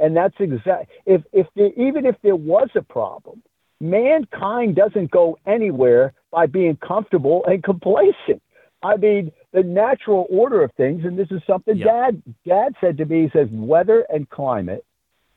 [0.00, 0.90] and that's exact.
[1.06, 3.42] If if there, even if there was a problem,
[3.80, 8.42] mankind doesn't go anywhere by being comfortable and complacent.
[8.82, 11.84] I mean, the natural order of things, and this is something Yeah.
[11.84, 13.22] Dad Dad said to me.
[13.24, 14.84] He says weather and climate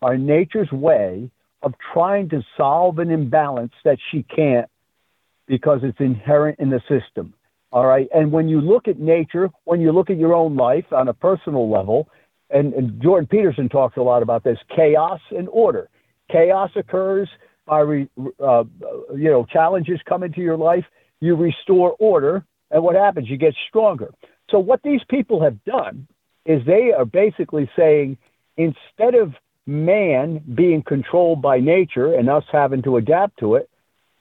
[0.01, 1.29] are nature's way
[1.61, 4.69] of trying to solve an imbalance that she can't
[5.47, 7.33] because it's inherent in the system.
[7.71, 8.07] All right.
[8.13, 11.13] And when you look at nature, when you look at your own life on a
[11.13, 12.07] personal level,
[12.55, 15.89] and, and Jordan Peterson talks a lot about this chaos and order.
[16.31, 17.27] Chaos occurs
[17.65, 18.63] by, re, uh,
[19.13, 20.85] you know, challenges come into your life.
[21.19, 22.45] You restore order.
[22.71, 23.29] And what happens?
[23.29, 24.11] You get stronger.
[24.49, 26.07] So, what these people have done
[26.45, 28.17] is they are basically saying
[28.55, 29.33] instead of
[29.65, 33.69] man being controlled by nature and us having to adapt to it,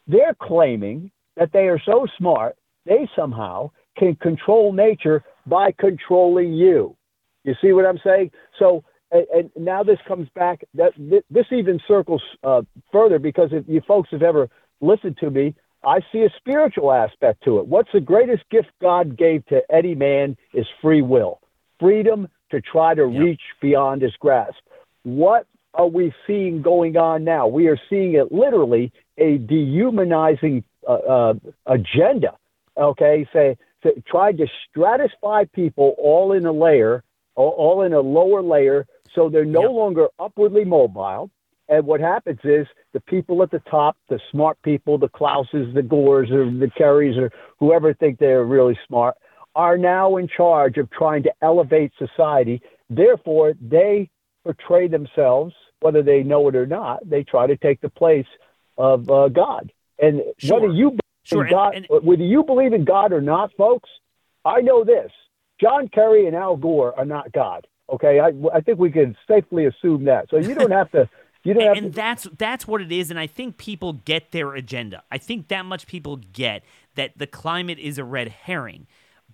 [0.09, 6.97] they're claiming that they are so smart, they somehow can control nature by controlling you.
[7.45, 8.31] You see what I'm saying?
[8.59, 10.65] So, and, and now this comes back.
[10.75, 10.93] That
[11.31, 14.49] this even circles uh, further because if you folks have ever
[14.81, 15.55] listened to me,
[15.85, 17.67] I see a spiritual aspect to it.
[17.67, 21.41] What's the greatest gift God gave to any man is free will,
[21.79, 23.23] freedom to try to Yep.
[23.23, 24.59] reach beyond his grasp.
[25.03, 27.47] What are we seeing going on now?
[27.47, 31.35] We are seeing it literally a dehumanizing uh, uh,
[31.67, 32.37] agenda.
[32.77, 37.05] Okay, say, say tried to stratify people all in a layer,
[37.37, 39.71] all, all in a lower layer, so they're no Yep.
[39.71, 41.31] longer upwardly mobile.
[41.69, 45.83] And what happens is the people at the top, the smart people, the Klauses, the
[45.83, 49.17] Gores, or the Kerrys, or whoever think they're really smart,
[49.55, 52.61] are now in charge of trying to elevate society.
[52.91, 54.11] Therefore, they
[54.45, 58.27] portray themselves, whether they know it or not, they try to take the place
[58.77, 59.73] of uh, God.
[59.99, 60.61] And Sure.
[60.61, 63.89] whether you Sure, in and- God, and- whether you believe in God or not, folks,
[64.45, 65.11] I know this:
[65.61, 67.67] John Kerry and Al Gore are not God.
[67.93, 70.29] Okay, I, I think we can safely assume that.
[70.31, 71.09] So you don't have to.
[71.45, 71.97] You don't have and to.
[71.97, 75.67] that's that's what it is and i think people get their agenda i think that
[75.67, 76.65] much people get
[76.95, 78.87] that the climate is a red herring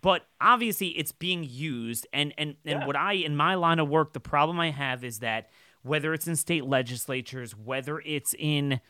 [0.02, 4.12] but obviously it's being used and and and what i in my line of work
[4.12, 5.50] the problem i have is that
[5.82, 8.80] whether it's in state legislatures whether it's in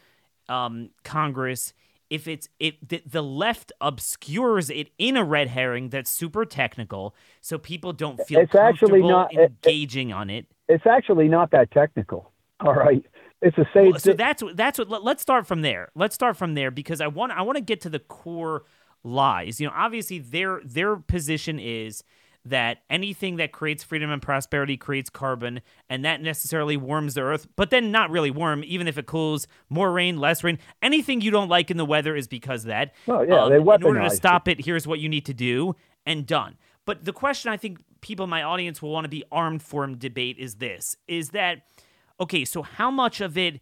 [0.49, 1.75] um, congress
[2.11, 7.14] if it's it the, the left obscures it in a red herring that's super technical
[7.40, 11.51] so people don't feel It's actually not- it- it- engaging on it It's actually not
[11.53, 12.31] that technical.
[12.61, 13.03] All right,
[13.40, 13.92] it's the same.
[13.92, 14.90] well, so that's what that's what.
[14.90, 15.88] Let, let's start from there.
[15.94, 18.64] Let's start from there because I want I want to get to the core
[19.03, 19.61] lies.
[19.61, 22.05] You know, obviously their their position is
[22.44, 27.46] that anything that creates freedom and prosperity creates carbon, and that necessarily warms the earth.
[27.57, 29.46] But then not really warm, even if it cools.
[29.68, 30.59] More rain, less rain.
[30.83, 32.94] Anything you don't like in the weather is because of that.
[33.09, 35.74] Oh, yeah, Um, they in order to stop it, here's what you need to do,
[36.07, 36.57] and done.
[36.87, 39.85] But the question I think people in my audience will want to be armed for
[39.85, 41.62] in debate is this: is that
[42.18, 43.61] okay, so how much of it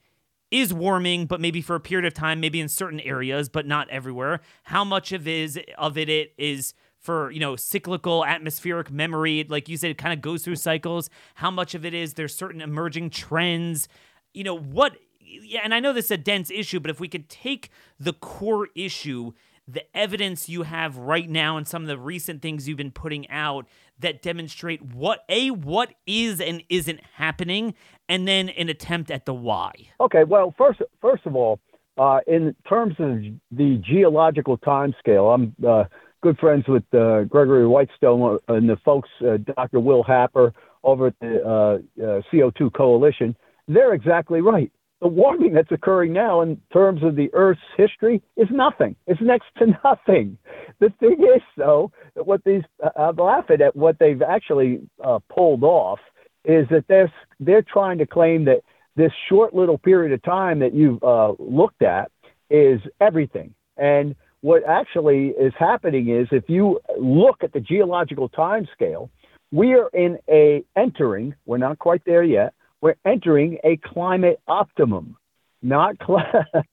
[0.51, 3.89] is warming, but maybe for a period of time, maybe in certain areas, but not
[3.91, 4.41] everywhere?
[4.65, 6.75] How much of is of it it is
[7.09, 11.09] for you know cyclical atmospheric memory, like you said, it kind of goes through cycles.
[11.37, 13.89] How much of it is there's certain emerging trends?
[14.35, 14.99] You know what?
[15.19, 18.13] Yeah, and I know this is a dense issue, but if we could take the
[18.13, 19.33] core issue,
[19.67, 23.27] the evidence you have right now, and some of the recent things you've been putting
[23.31, 23.67] out
[23.99, 27.73] that demonstrate what a what is and isn't happening,
[28.07, 29.73] and then an attempt at the why.
[29.99, 31.59] Okay, well, first, first of all,
[31.97, 35.85] uh, in terms of the geological time scale, I'm uh,
[36.21, 39.81] good friends with uh, Gregory Wrightstone and the folks, uh, Dr.
[39.81, 40.53] Will Happer
[40.83, 43.37] over at the uh, uh, CO2 Coalition.
[43.67, 44.73] They're exactly right.
[45.01, 48.97] The warming that's occurring now, in terms of the Earth's history, is nothing.
[49.07, 50.39] It's next to nothing.
[50.81, 52.63] The thing is, though, that what these
[52.97, 56.01] I'm laughing at what they've actually uh, pulled off
[56.45, 58.63] is that they're they're trying to claim that
[58.97, 62.11] this short little period of time that you've uh, looked at
[62.51, 63.55] is everything.
[63.77, 69.11] And what actually is happening is if you look at the geological time scale,
[69.51, 75.17] we are in a entering, we're not quite there yet, we're entering a climate optimum,
[75.63, 76.23] not cl-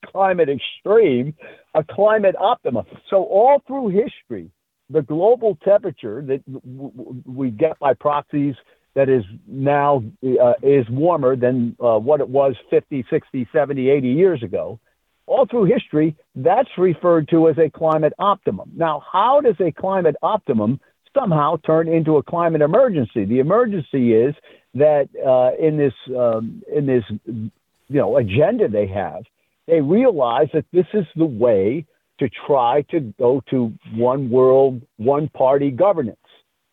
[0.05, 1.33] climate extreme,
[1.73, 2.85] a climate optimum.
[3.09, 4.51] So all through history,
[4.89, 8.55] the global temperature that w- w- we get by proxies
[8.93, 14.07] that is now uh, is warmer than uh, what it was 50, 60, 70, 80
[14.07, 14.79] years ago.
[15.27, 18.71] All through history, that's referred to as a climate optimum.
[18.75, 20.79] Now, how does a climate optimum
[21.17, 23.25] somehow turn into a climate emergency?
[23.25, 24.35] The emergency is
[24.75, 27.51] that uh, in this um, in this you
[27.89, 29.23] know agenda they have,
[29.67, 31.85] they realize that this is the way
[32.19, 36.17] to try to go to one world, one party governance.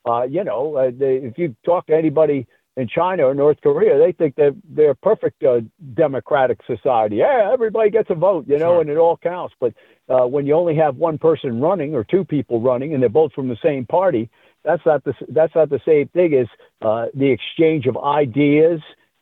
[0.05, 2.46] Uh, you know, uh, they, if you talk to anybody
[2.76, 5.60] in China or North Korea, they think that they're a perfect uh,
[5.94, 7.16] democratic society.
[7.16, 8.80] Yeah, everybody gets a vote, you know, sure.
[8.80, 9.54] and it all counts.
[9.60, 9.74] But
[10.08, 13.32] uh, when you only have one person running or two people running, and they're both
[13.32, 14.30] from the same party,
[14.64, 16.46] that's not the that's not the same thing as
[16.80, 18.80] uh, the exchange of ideas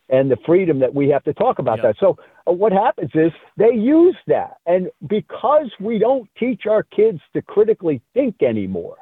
[0.08, 1.86] and the freedom that we have to talk about yep.
[1.86, 1.96] that.
[1.98, 7.20] So uh, what happens is they use that, and because we don't teach our kids
[7.32, 8.98] to critically think anymore,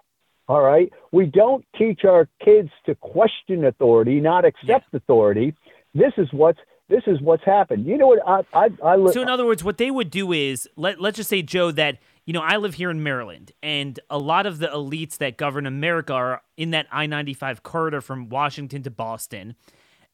[0.49, 4.97] all right, we don't teach our kids to question authority, not accept yeah.
[4.97, 5.55] authority.
[5.95, 7.87] This is what's this is what's happened.
[7.87, 8.21] You know what?
[8.27, 11.17] I I, I li- so in other words, what they would do is let let's
[11.17, 14.59] just say Joe that you know I live here in Maryland, and a lot of
[14.59, 18.91] the elites that govern America are in that I ninety five corridor from Washington to
[18.91, 19.55] Boston,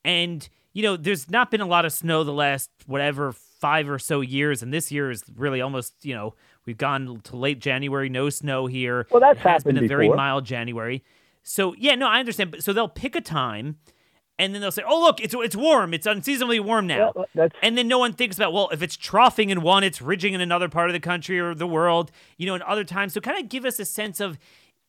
[0.05, 3.99] and you know, there's not been a lot of snow the last whatever five or
[3.99, 6.35] so years, and this year is really almost, you know,
[6.67, 9.07] we've gone to late January, no snow here.
[9.11, 11.03] Well, that's it has been a very mild January.
[11.43, 12.57] So yeah, no, I understand.
[12.61, 13.77] So they'll pick a time,
[14.39, 15.93] and then they'll say, "Oh, look, it's it's warm.
[15.93, 19.51] It's unseasonably warm now." Yeah, and then no one thinks about well, if it's troughing
[19.51, 22.55] in one, it's ridging in another part of the country or the world, you know,
[22.55, 23.13] in other times.
[23.13, 24.39] So kind of give us a sense of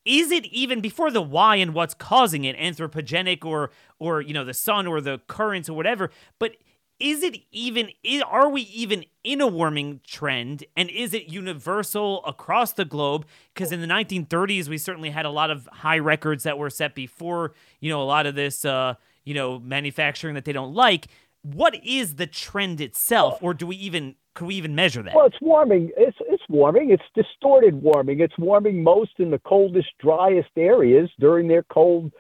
[0.06, 4.46] is it even before the why and what's causing it anthropogenic or or you know
[4.46, 6.56] the sun or the currents or whatever but
[7.00, 7.90] is it even
[8.26, 13.72] are we even in a warming trend and is it universal across the globe because
[13.72, 17.54] in the 1930s we certainly had a lot of high records that were set before
[17.82, 18.94] you know a lot of this uh
[19.26, 21.08] you know manufacturing that they don't like
[21.42, 25.16] what is the trend itself or do we even could we even measure that?
[25.16, 25.92] Well, it's warming.
[25.96, 26.92] It's it's warming.
[26.92, 28.20] It's distorted warming.
[28.20, 32.12] It's warming most in the coldest, driest areas during their cold,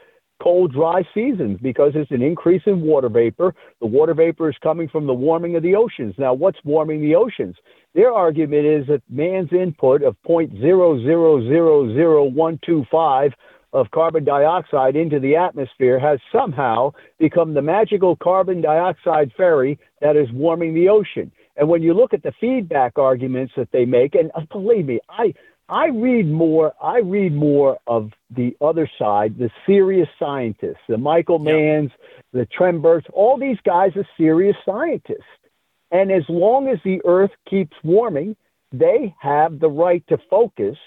[0.42, 3.56] cold, dry seasons because it's an increase in water vapor.
[3.80, 6.16] The water vapor is coming from the warming of the oceans.
[6.18, 7.56] Now, what's warming the oceans?
[7.94, 13.32] Their argument is that man's input of point zero zero zero zero one two five
[13.76, 20.16] of carbon dioxide into the atmosphere has somehow become the magical carbon dioxide fairy that
[20.16, 21.32] is warming the ocean.
[21.58, 25.00] And when you look at the feedback arguments that they make, and uh, believe me,
[25.10, 25.34] I
[25.68, 26.74] I read more.
[26.82, 31.55] I read more of the other side, the serious scientists, the Michael yep.
[31.55, 31.91] Manns,
[32.34, 33.09] the Trenberths.
[33.13, 35.24] All these guys are serious scientists,
[35.91, 38.36] and as long as the Earth keeps warming,
[38.72, 40.78] they have the right to focus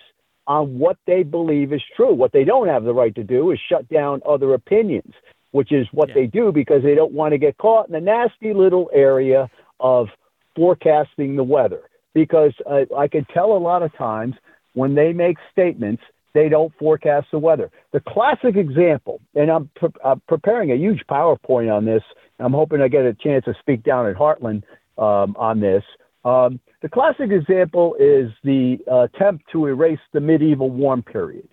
[0.47, 2.15] on what they believe is true.
[2.15, 5.13] What they don't have the right to do is shut down other opinions,
[5.51, 6.15] which is what yeah.
[6.15, 9.51] they do because they don't want to get caught in the nasty little area
[9.81, 10.07] of
[10.55, 11.83] forecasting the weather
[12.15, 14.35] because uh, I can tell a lot of times
[14.75, 16.03] when they make statements,
[16.35, 17.71] they don't forecast the weather.
[17.93, 22.03] The classic example, and I'm, pre- I'm preparing a huge PowerPoint on this.
[22.39, 24.63] I'm hoping I get a chance to speak down at Heartland
[24.99, 25.83] um, on this.
[26.25, 31.49] Um, the classic example is the uh, attempt to erase the medieval warm period.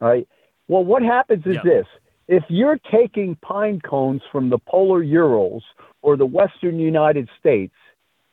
[0.00, 0.28] Right.
[0.68, 1.86] Well, what happens is this:
[2.28, 5.64] if you're taking pine cones from the polar Urals
[6.02, 7.74] or the western United States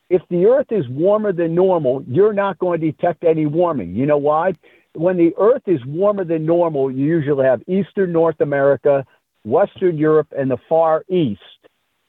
[0.08, 3.94] if the Earth is warmer than normal, you're not going to detect any warming.
[3.94, 4.52] You know why?
[4.94, 9.04] When the Earth is warmer than normal, you usually have Eastern North America,
[9.44, 11.40] Western Europe, and the Far East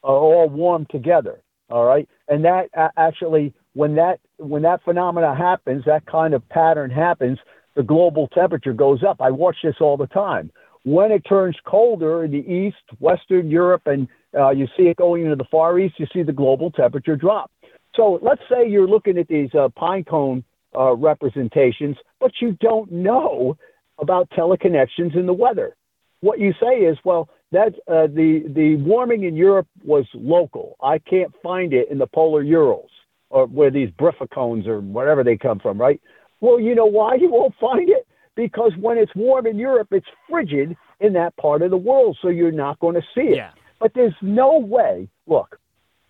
[0.02, 1.40] are all warm together.
[1.70, 6.90] All right, and that actually, when that when that phenomena happens, that kind of pattern
[6.90, 7.38] happens,
[7.76, 9.20] the global temperature goes up.
[9.20, 10.50] I watch this all the time.
[10.84, 15.24] When it turns colder in the East, Western Europe, and uh, you see it going
[15.24, 17.50] into the Far East, you see the global temperature drop.
[17.98, 20.44] So let's say you're looking at these uh, pine cone
[20.76, 23.58] uh, representations, but you don't know
[23.98, 25.76] about teleconnections in the weather.
[26.20, 30.76] What you say is, well, that uh, the the warming in Europe was local.
[30.80, 32.90] I can't find it in the polar Urals
[33.30, 36.00] or where these bristlecones or wherever they come from, right?
[36.40, 38.06] Well, you know why you won't find it?
[38.36, 42.28] Because when it's warm in Europe, it's frigid in that part of the world, so
[42.28, 43.36] you're not going to see it.
[43.36, 43.50] Yeah.
[43.80, 45.08] But there's no way.
[45.26, 45.58] Look,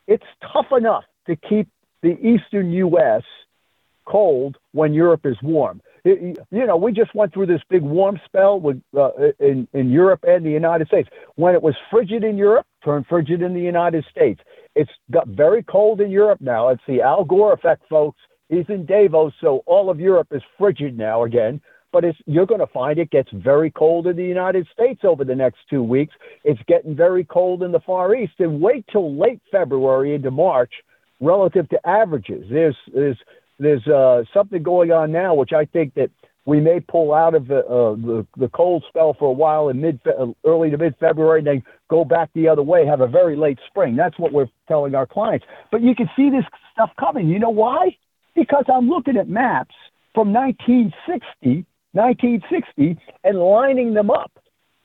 [0.07, 1.68] it's tough enough to keep
[2.03, 3.23] the eastern U.S.
[4.07, 5.81] cold when Europe is warm.
[6.05, 9.91] It, you know, we just went through this big warm spell with, uh, in, in
[9.91, 11.09] Europe and the United States.
[11.35, 14.41] When it was frigid in Europe, turned frigid in the United States.
[14.75, 16.69] It's got very cold in Europe now.
[16.69, 18.21] It's the Al Gore effect, folks.
[18.49, 21.61] He's in Davos, so all of Europe is frigid now again.
[21.93, 25.25] but it's, you're going to find it gets very cold in the United States over
[25.25, 26.15] the next two weeks.
[26.45, 30.73] It's getting very cold in the Far East, and wait till late February into March
[31.21, 32.47] relative to averages.
[32.51, 33.19] There's there's
[33.59, 36.11] there's uh, something going on now, which I think that
[36.45, 39.81] we may pull out of the uh, the, the cold spell for a while in
[39.81, 43.07] mid uh, early to mid February, and then go back the other way, have a
[43.07, 43.97] very late spring.
[43.97, 45.45] That's what we're telling our clients.
[45.71, 47.29] But you can see this stuff coming.
[47.29, 47.97] You know why?
[48.35, 49.75] Because I'm looking at maps
[50.14, 54.33] from 1960, 1960, and lining them up.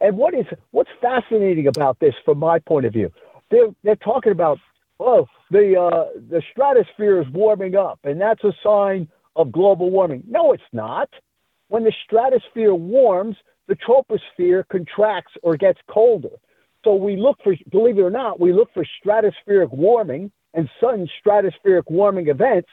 [0.01, 3.09] And what is what's fascinating about this, from my point of view,
[3.51, 4.59] they're they're talking about
[5.03, 10.23] oh the uh, the stratosphere is warming up, and that's a sign of global warming.
[10.27, 11.09] No, it's not.
[11.67, 13.35] When the stratosphere warms,
[13.67, 16.37] the troposphere contracts or gets colder.
[16.83, 21.07] So we look for, believe it or not, we look for stratospheric warming and sudden
[21.25, 22.69] stratospheric warming events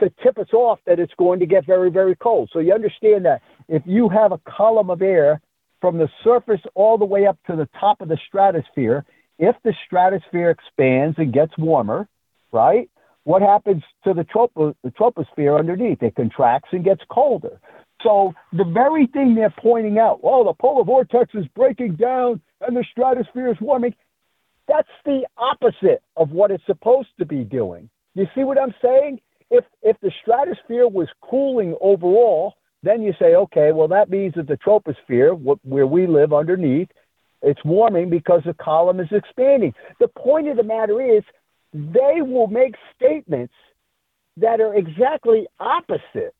[0.00, 2.50] to tip us off that it's going to get very, very cold.
[2.52, 5.40] So you understand that if you have a column of air
[5.80, 9.04] from the surface all the way up to the top of the stratosphere,
[9.38, 12.08] if the stratosphere expands and gets warmer,
[12.52, 12.90] right?
[13.24, 16.02] What happens to the, tropo- the troposphere underneath?
[16.02, 17.60] It contracts and gets colder.
[18.02, 22.76] So the very thing they're pointing out, oh, the polar vortex is breaking down and
[22.76, 23.94] the stratosphere is warming,
[24.66, 27.88] that's the opposite of what it's supposed to be doing.
[28.14, 29.20] You see what I'm saying?
[29.50, 34.46] If if the stratosphere was cooling overall, then you say, okay, well that means that
[34.46, 36.88] the troposphere, where we live underneath,
[37.42, 39.74] it's warming because the column is expanding.
[40.00, 41.22] The point of the matter is,
[41.72, 43.52] they will make statements
[44.38, 46.34] that are exactly opposite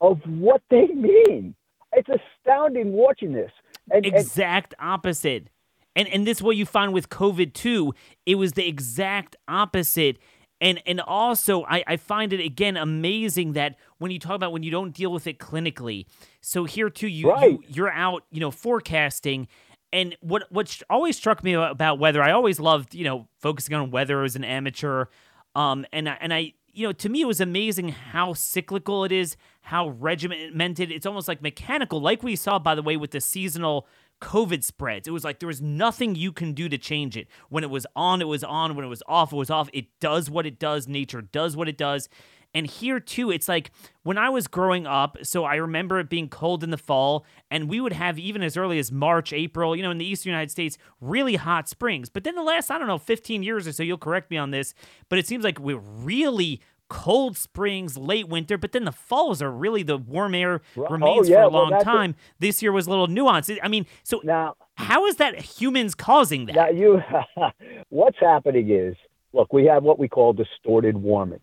[0.00, 1.54] of what they mean.
[1.92, 3.50] It's astounding watching this.
[3.90, 5.48] And, exact and, opposite.
[5.96, 7.94] And and this is what you find with COVID too.
[8.26, 10.18] It was the exact opposite.
[10.60, 14.62] And and also I, I find it again amazing that when you talk about when
[14.62, 16.06] you don't deal with it clinically.
[16.40, 17.52] So here too you, right.
[17.52, 19.48] you you're out, you know, forecasting
[19.92, 23.90] and what what always struck me about weather, I always loved, you know, focusing on
[23.90, 25.06] weather as an amateur.
[25.54, 29.10] Um, and I, and I you know, to me, it was amazing how cyclical it
[29.10, 30.92] is, how regimented.
[30.92, 33.88] It's almost like mechanical, like we saw, by the way, with the seasonal
[34.20, 35.08] COVID spreads.
[35.08, 37.26] It was like there was nothing you can do to change it.
[37.48, 38.76] When it was on, it was on.
[38.76, 39.68] When it was off, it was off.
[39.72, 40.86] It does what it does.
[40.86, 42.08] Nature does what it does.
[42.54, 43.70] And here too, it's like
[44.02, 47.68] when I was growing up, so I remember it being cold in the fall, and
[47.68, 50.50] we would have even as early as March, April, you know, in the eastern United
[50.50, 52.08] States, really hot springs.
[52.08, 54.50] But then the last, I don't know, 15 years or so, you'll correct me on
[54.50, 54.74] this,
[55.08, 59.50] but it seems like we're really cold springs, late winter, but then the falls are
[59.50, 61.42] really the warm air oh, remains oh, yeah.
[61.42, 62.14] for a long well, time.
[62.38, 63.58] This year was a little nuanced.
[63.62, 66.56] I mean, so now how is that humans causing that?
[66.56, 67.02] Now you,
[67.90, 68.96] what's happening is,
[69.34, 71.40] look, we have what we call distorted warming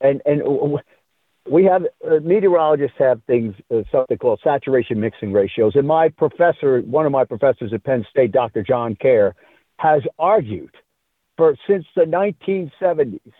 [0.00, 0.42] and and
[1.48, 5.72] we have uh, meteorologists have things uh, something called saturation mixing ratios.
[5.74, 8.62] And my professor, one of my professors at Penn State, Dr.
[8.62, 9.34] John Cahir,
[9.78, 10.74] has argued
[11.36, 13.32] for since the 1970s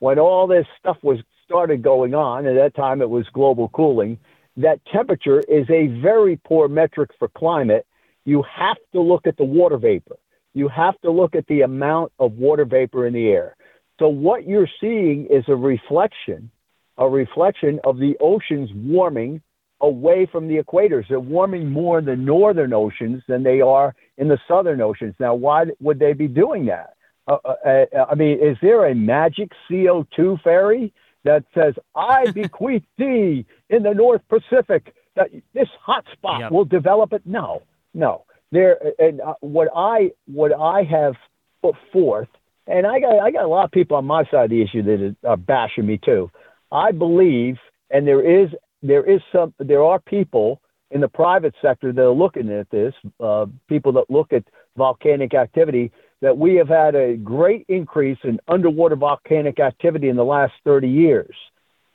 [0.00, 2.46] when all this stuff was started going on.
[2.46, 4.18] At that time, it was global cooling.
[4.56, 7.86] That temperature is a very poor metric for climate.
[8.24, 10.16] You have to look at the water vapor.
[10.52, 13.56] You have to look at the amount of water vapor in the air.
[13.98, 16.50] So what you're seeing is a reflection,
[16.98, 19.40] a reflection of the oceans warming
[19.80, 21.08] away from the equators.
[21.08, 25.14] They're warming more in the northern oceans than they are in the southern oceans.
[25.18, 26.94] Now, why would they be doing that?
[27.26, 30.92] Uh, uh, uh I mean, is there a magic CO2 fairy
[31.24, 36.52] that says, I bequeath thee in the North Pacific that this hot spot yep.
[36.52, 37.22] will develop it?
[37.24, 38.24] No, no.
[38.50, 41.14] There, and uh, what I what I have
[41.60, 42.28] put forth
[42.66, 44.82] and I got I got a lot of people on my side of the issue
[44.82, 46.30] that are bashing me too.
[46.72, 47.56] I believe,
[47.90, 48.50] and there is
[48.82, 50.60] there is some there are people
[50.90, 54.44] in the private sector that are looking at this, uh, people that look at
[54.76, 55.90] volcanic activity,
[56.20, 60.88] that we have had a great increase in underwater volcanic activity in the last 30
[60.88, 61.34] years,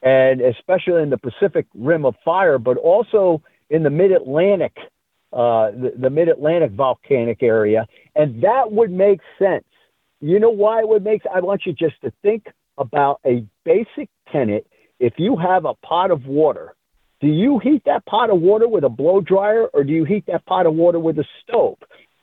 [0.02, 4.76] and especially in the Pacific Rim of Fire, but also in the Mid Atlantic,
[5.32, 9.64] uh, the, the Mid Atlantic volcanic area, and that would make sense
[10.22, 11.22] you know why it would make?
[11.34, 12.48] I want you just to think
[12.78, 14.68] about a basic tenet.
[15.00, 16.76] If you have a pot of water,
[17.22, 20.26] do you heat that pot of water with a blow dryer or do you heat
[20.28, 21.78] that pot of water with a stove?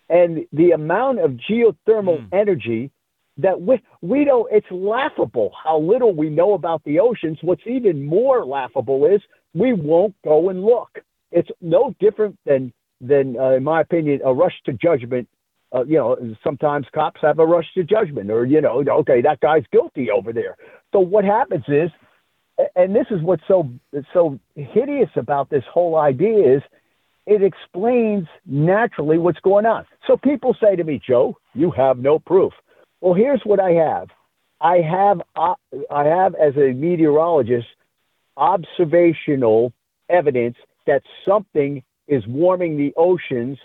[0.09, 2.29] And the amount of geothermal mm.
[2.33, 2.91] energy
[3.39, 7.39] that we, we don't, it's laughable how little we know about the oceans.
[7.43, 9.21] What's even more laughable is
[9.53, 11.01] we won't go and look.
[11.33, 15.29] It's no different than, than uh, in my opinion, a rush to judgment
[15.75, 19.41] uh, you know, sometimes cops have a rush to judgment or, you know, okay, that
[19.41, 20.57] guy's guilty over there.
[20.93, 21.91] So what happens is
[22.75, 23.71] and this is what's so
[24.13, 26.63] so hideous about this whole idea is
[27.27, 29.85] it explains naturally what's going on.
[30.07, 32.53] So people say to me, Joe, you have no proof.
[33.01, 34.09] Well, here's what I have.
[34.61, 35.55] I have uh,
[35.91, 37.67] I have as a meteorologist
[38.37, 39.73] observational
[40.09, 40.57] evidence
[40.87, 43.59] that something is warming the oceans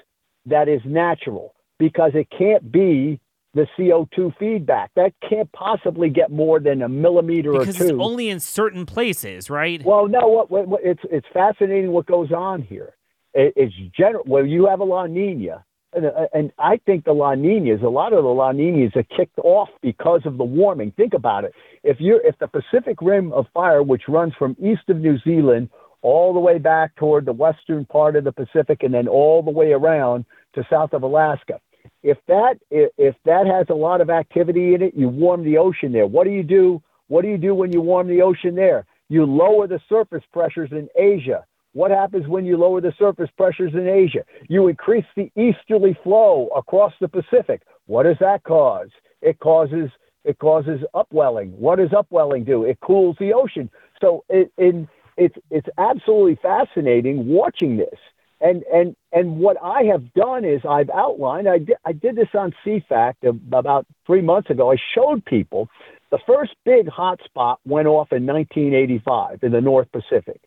[0.45, 3.19] that is natural because it can't be
[3.55, 4.91] the CO2 feedback.
[4.95, 7.95] That can't possibly get more than a millimeter because or two.
[7.95, 9.83] it's only in certain places, right?
[9.83, 12.93] Well, no, what, what, what, it's it's fascinating what goes on here.
[13.33, 14.23] It, it's general.
[14.27, 17.89] Well, you have a La Nina, and, uh, and I think the La Ninas, a
[17.89, 20.91] lot of the La Ninas are kicked off because of the warming.
[20.91, 21.53] Think about it.
[21.83, 25.71] If you're if the Pacific Rim of Fire, which runs from east of New Zealand
[26.03, 29.49] all the way back toward the western part of the Pacific, and then all the
[29.49, 31.59] way around to south of Alaska
[32.03, 35.91] if that if that has a lot of activity in it, you warm the ocean
[35.91, 36.07] there.
[36.07, 36.81] What do you do?
[37.07, 38.85] What do you do when you warm the ocean there?
[39.09, 41.45] You lower the surface pressures in Asia.
[41.73, 44.23] What happens when you lower the surface pressures in Asia?
[44.49, 47.61] You increase the easterly flow across the Pacific.
[47.85, 48.89] What does that cause?
[49.21, 49.89] It causes
[50.23, 51.49] it causes upwelling.
[51.59, 52.63] What does upwelling do?
[52.63, 53.69] It cools the ocean.
[53.99, 54.87] So it, it
[55.17, 57.99] it's it's absolutely fascinating watching this.
[58.41, 61.47] And and and what I have done is I've outlined.
[61.47, 64.71] I did I did this on CFACT about three months ago.
[64.71, 65.69] I showed people
[66.09, 70.41] the first big hotspot went off in 1985 in the North Pacific,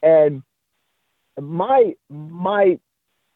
[0.00, 0.42] and
[1.40, 2.78] my my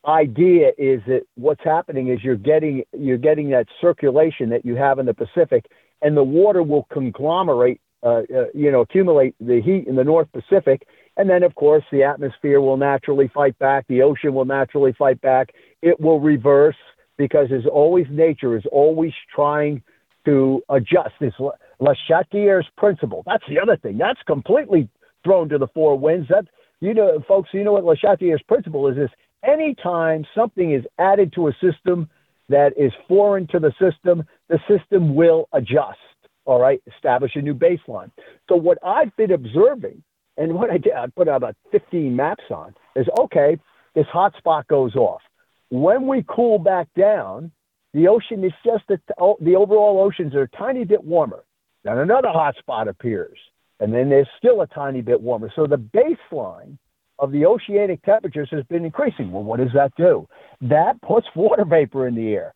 [0.07, 4.99] idea is that what's happening is you're getting you're getting that circulation that you have
[4.99, 5.67] in the Pacific,
[6.03, 10.29] and the water will conglomerate, uh, uh, you know, accumulate the heat in the North
[10.33, 10.87] Pacific,
[11.19, 13.87] and then, of course, the atmosphere will naturally fight back.
[13.89, 15.53] The ocean will naturally fight back.
[15.83, 16.77] It will reverse
[17.17, 19.83] because, as always, nature is always trying
[20.25, 21.15] to adjust.
[21.21, 23.25] This Le Chatelier's principle.
[23.27, 23.99] That's the other thing.
[23.99, 24.89] That's completely
[25.25, 26.29] thrown to the four winds.
[26.29, 26.47] That
[26.81, 28.97] you know, folks, you know what Le Chatelier's principle is?
[28.97, 29.11] This
[29.43, 32.09] anytime something is added to a system
[32.49, 35.99] that is foreign to the system, the system will adjust.
[36.45, 38.13] All right, establish a new baseline.
[38.49, 40.03] So what I've been observing
[40.39, 43.59] and what I did, I put about 15 maps on, is okay,
[43.95, 45.21] this hot spot goes off.
[45.71, 47.51] When we cool back down,
[47.93, 51.45] the ocean is just a, oh, the overall oceans are a tiny bit warmer.
[51.83, 53.39] Then another hot spot appears,
[53.81, 55.51] and then there's still a tiny bit warmer.
[55.57, 56.79] So the baseline
[57.19, 59.33] of the oceanic temperatures has been increasing.
[59.33, 60.29] Well, what does that do?
[60.61, 62.55] That puts water vapor in the air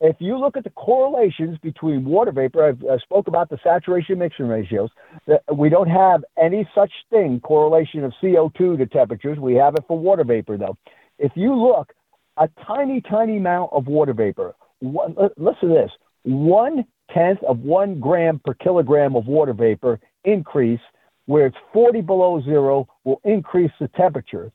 [0.00, 4.18] if you look at the correlations between water vapor, I've, I spoke about the saturation
[4.18, 4.90] mixing ratios.
[5.26, 9.38] That we don't have any such thing correlation of CO2 to temperatures.
[9.38, 10.76] We have it for water vapor, though.
[11.18, 11.92] If you look,
[12.36, 14.54] a tiny, tiny amount of water vapor.
[14.80, 15.90] One, listen to this:
[16.24, 20.80] one tenth of one gram per kilogram of water vapor increase,
[21.24, 24.52] where it's 40 below zero, will increase the temperature.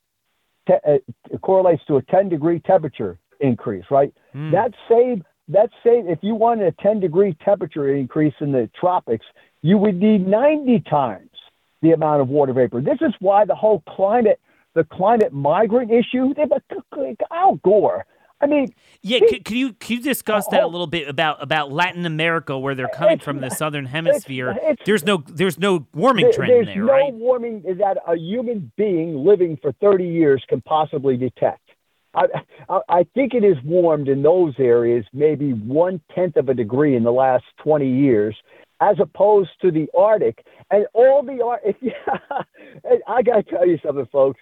[0.68, 0.98] Te- uh,
[1.32, 4.12] it correlates to a 10 degree temperature increase, right?
[4.34, 4.52] Mm.
[4.52, 9.26] That same that same if you wanted a 10 degree temperature increase in the tropics,
[9.62, 11.30] you would need 90 times
[11.82, 12.82] the amount of water vapor.
[12.82, 14.39] This is why the whole climate
[14.74, 16.34] the climate migrant issue,
[17.32, 18.06] Al Gore.
[18.41, 19.20] I mean, yeah.
[19.20, 22.76] could, could, you could you discuss that a little bit about about Latin America, where
[22.76, 24.52] they're coming from the southern hemisphere?
[24.52, 27.14] It's, it's, there's no there's no warming trend there's there, no right?
[27.14, 31.62] warming that a human being living for 30 years can possibly detect.
[32.16, 32.28] I,
[32.89, 37.03] I think it is warmed in those areas maybe one tenth of a degree in
[37.03, 38.36] the last 20 years,
[38.82, 40.45] as opposed to the Arctic.
[40.72, 42.43] And all the Arctic, yeah,
[43.07, 44.39] I got to tell you something, folks.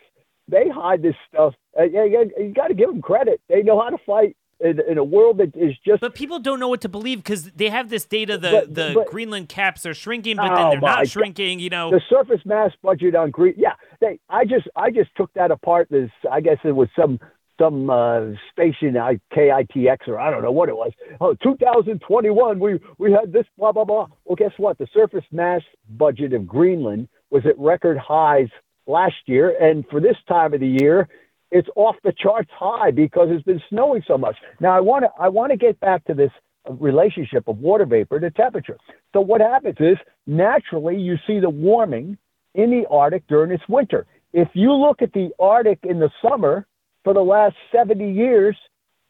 [0.48, 1.54] They hide this stuff.
[1.80, 3.40] You, got to give them credit.
[3.48, 6.02] They know how to fight in, in, a world that is just.
[6.02, 8.38] But people don't know what to believe because they have this data.
[8.38, 11.60] The but, the but, Greenland caps are shrinking, but oh then they're not shrinking.
[11.60, 13.54] You know, the surface mass budget on Green.
[13.56, 14.20] Yeah, they.
[14.30, 15.88] I just I just took that apart.
[15.90, 17.20] This I guess it was some
[17.62, 18.94] some uh, station
[19.34, 20.92] KITX or I don't know what it was.
[21.20, 24.08] Oh, 2021, we we had this blah blah blah.
[24.26, 24.78] Well, guess what?
[24.78, 28.50] The surface mass budget of Greenland was at record highs
[28.88, 31.08] last year, and for this time of the year,
[31.52, 34.38] it's off the charts high because it's been snowing so much.
[34.60, 36.32] Now, I want to I want to get back to this
[36.80, 38.78] relationship of water vapor to temperature.
[39.14, 39.98] So what happens is
[40.28, 42.18] naturally you see the warming
[42.54, 44.06] in the Arctic during its winter.
[44.34, 46.66] If you look at the Arctic in the summer,
[47.04, 48.56] for the last 70 years,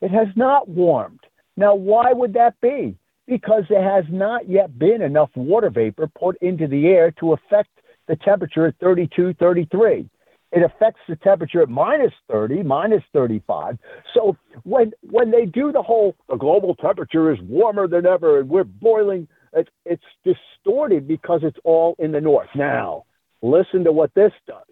[0.02, 1.20] it has not warmed.
[1.58, 2.98] Now, why would that be?
[3.28, 7.70] Because there has not yet been enough water vapor put into the air to affect
[8.08, 10.10] the temperature at 32, 33.
[10.54, 13.78] It affects the temperature at minus 30, minus 35.
[14.14, 18.50] So when when they do the whole the global temperature is warmer than ever and
[18.50, 22.50] we're boiling, It's, it's distorted because it's all in the north.
[22.56, 23.06] Now,
[23.42, 24.72] listen to what this does.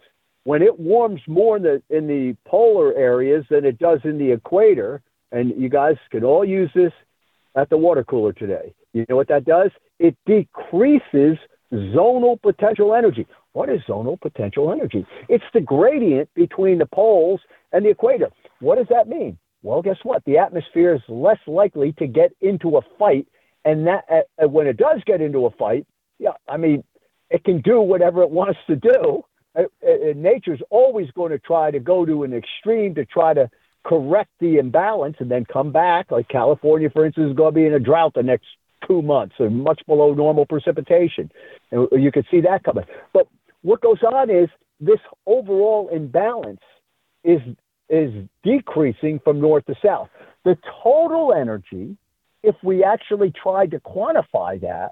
[0.49, 4.31] When it warms more in the in the polar areas than it does in the
[4.31, 6.91] equator, and you guys can all use this
[7.55, 8.73] at the water cooler today.
[8.93, 9.69] You know what that does?
[9.99, 11.37] It decreases
[11.71, 13.27] zonal potential energy.
[13.51, 15.05] What is zonal potential energy?
[15.27, 17.41] It's the gradient between the poles
[17.71, 18.31] and the equator.
[18.59, 19.37] What does that mean?
[19.61, 20.25] Well, guess what?
[20.25, 23.27] The atmosphere is less likely to get into a fight,
[23.65, 25.85] and that uh, when it does get into a fight,
[26.17, 26.83] yeah, I mean,
[27.29, 29.23] it can do whatever it wants to do.
[29.57, 33.49] Uh, uh, nature's always going to try to go to an extreme to try to
[33.83, 36.11] correct the imbalance and then come back.
[36.11, 38.45] Like California, for instance, is going to be in a drought the next
[38.87, 41.31] two months, and much below normal precipitation,
[41.71, 42.85] and you can see that coming.
[43.13, 43.27] But
[43.61, 46.61] what goes on is this overall imbalance
[47.23, 47.41] is
[47.89, 48.11] is
[48.43, 50.09] decreasing from north to south.
[50.45, 51.97] The total energy,
[52.43, 54.91] if we actually tried to quantify that,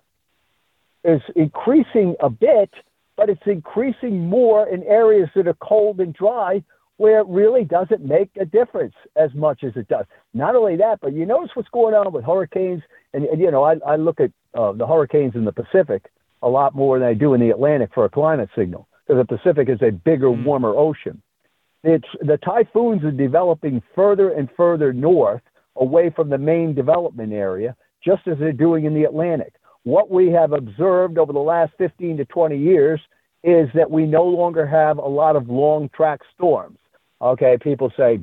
[1.04, 2.72] is increasing a bit,
[3.18, 6.64] but it's increasing more in areas that are cold and dry
[6.98, 10.06] where it really doesn't make a difference as much as it does.
[10.34, 12.82] Not only that, but you notice what's going on with hurricanes,
[13.14, 16.12] and, and you know, I, I look at uh, the hurricanes in the Pacific
[16.42, 19.38] a lot more than I do in the Atlantic for a climate signal, because the
[19.38, 20.44] Pacific is a bigger, mm.
[20.44, 21.22] warmer ocean.
[21.84, 25.42] It's the typhoons are developing further and further north,
[25.76, 29.54] away from the main development area, just as they're doing in the Atlantic.
[29.84, 33.00] What we have observed over the last 15 to 20 years
[33.44, 36.78] is that we no longer have a lot of long track storms.
[37.22, 38.20] Okay, people say,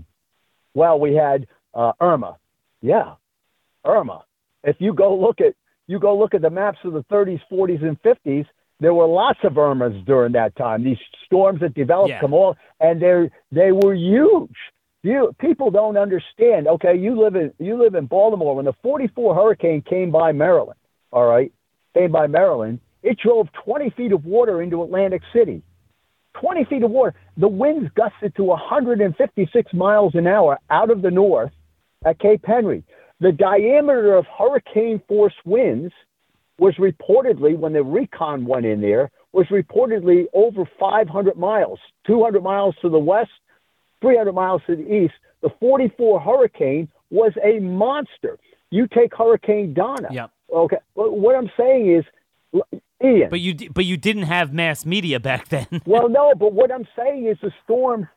[0.74, 2.36] well, we had uh, Irma.
[2.80, 3.14] Yeah,
[3.84, 4.24] Irma.
[4.62, 5.54] If you go look at
[5.86, 8.46] you go look at the maps of the 30s, 40s, and 50s,
[8.80, 10.82] there were lots of Irmas during that time.
[10.82, 12.20] These storms that developed yeah.
[12.20, 14.56] come all, and they they were huge.
[15.02, 16.66] You people don't understand.
[16.66, 18.56] Okay, you live in you live in Baltimore.
[18.56, 20.78] When the 44 hurricane came by Maryland,
[21.14, 21.52] all right,
[21.94, 25.62] came by Maryland, it drove 20 feet of water into Atlantic City.
[26.40, 27.14] 20 feet of water.
[27.36, 31.52] The winds gusted to 156 miles an hour out of the north
[32.04, 32.82] at Cape Henry.
[33.20, 35.94] The diameter of hurricane force winds
[36.58, 42.74] was reportedly, when the recon went in there, was reportedly over 500 miles, 200 miles
[42.82, 43.30] to the west,
[44.00, 45.14] 300 miles to the east.
[45.42, 48.38] The 44 hurricane was a monster.
[48.70, 50.08] You take Hurricane Donna.
[50.10, 50.30] Yep.
[50.52, 50.76] Okay.
[50.94, 52.04] What I'm saying is,
[53.02, 53.28] Ian.
[53.30, 55.66] But you but you didn't have mass media back then.
[55.86, 56.34] well, no.
[56.34, 58.08] But what I'm saying is the storm,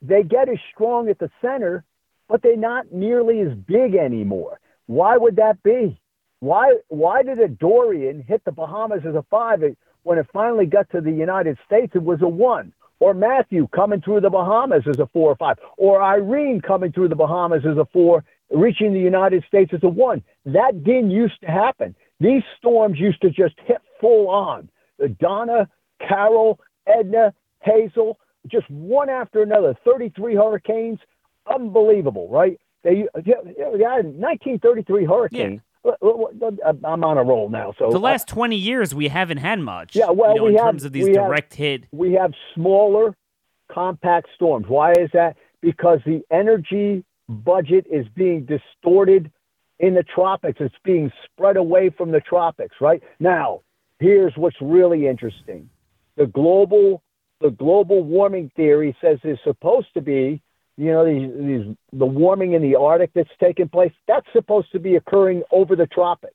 [0.00, 1.84] they get as strong at the center,
[2.28, 4.60] but they're not nearly as big anymore.
[4.86, 6.00] Why would that be?
[6.40, 9.62] Why why did a Dorian hit the Bahamas as a five
[10.04, 11.92] when it finally got to the United States?
[11.94, 12.72] It was a one.
[12.98, 15.58] Or Matthew coming through the Bahamas as a four or five.
[15.76, 19.88] Or Irene coming through the Bahamas as a four, reaching the United States as a
[19.88, 20.22] one.
[20.44, 21.94] That didn't used to happen.
[22.20, 24.68] These storms used to just hit full on.
[25.20, 25.68] Donna,
[26.06, 29.74] Carol, Edna, Hazel, just one after another.
[29.84, 30.98] 33 hurricanes,
[31.52, 32.58] unbelievable, right?
[32.82, 35.52] They, yeah, 1933 hurricane.
[35.54, 35.60] Yeah.
[35.84, 37.72] Uh, I'm on a roll now.
[37.78, 39.94] So the uh, last 20 years, we haven't had much.
[39.94, 41.84] Yeah, well, you know, we in have, terms of these direct have, hit.
[41.92, 43.14] We have smaller,
[43.72, 44.66] compact storms.
[44.68, 45.36] Why is that?
[45.60, 49.30] Because the energy budget is being distorted
[49.78, 50.58] in the tropics.
[50.60, 53.02] It's being spread away from the tropics, right?
[53.20, 53.62] Now,
[53.98, 55.68] here's what's really interesting.
[56.16, 57.02] The global
[57.40, 60.40] the global warming theory says there's supposed to be,
[60.78, 63.92] you know, these, these the warming in the Arctic that's taking place.
[64.08, 66.34] That's supposed to be occurring over the tropics.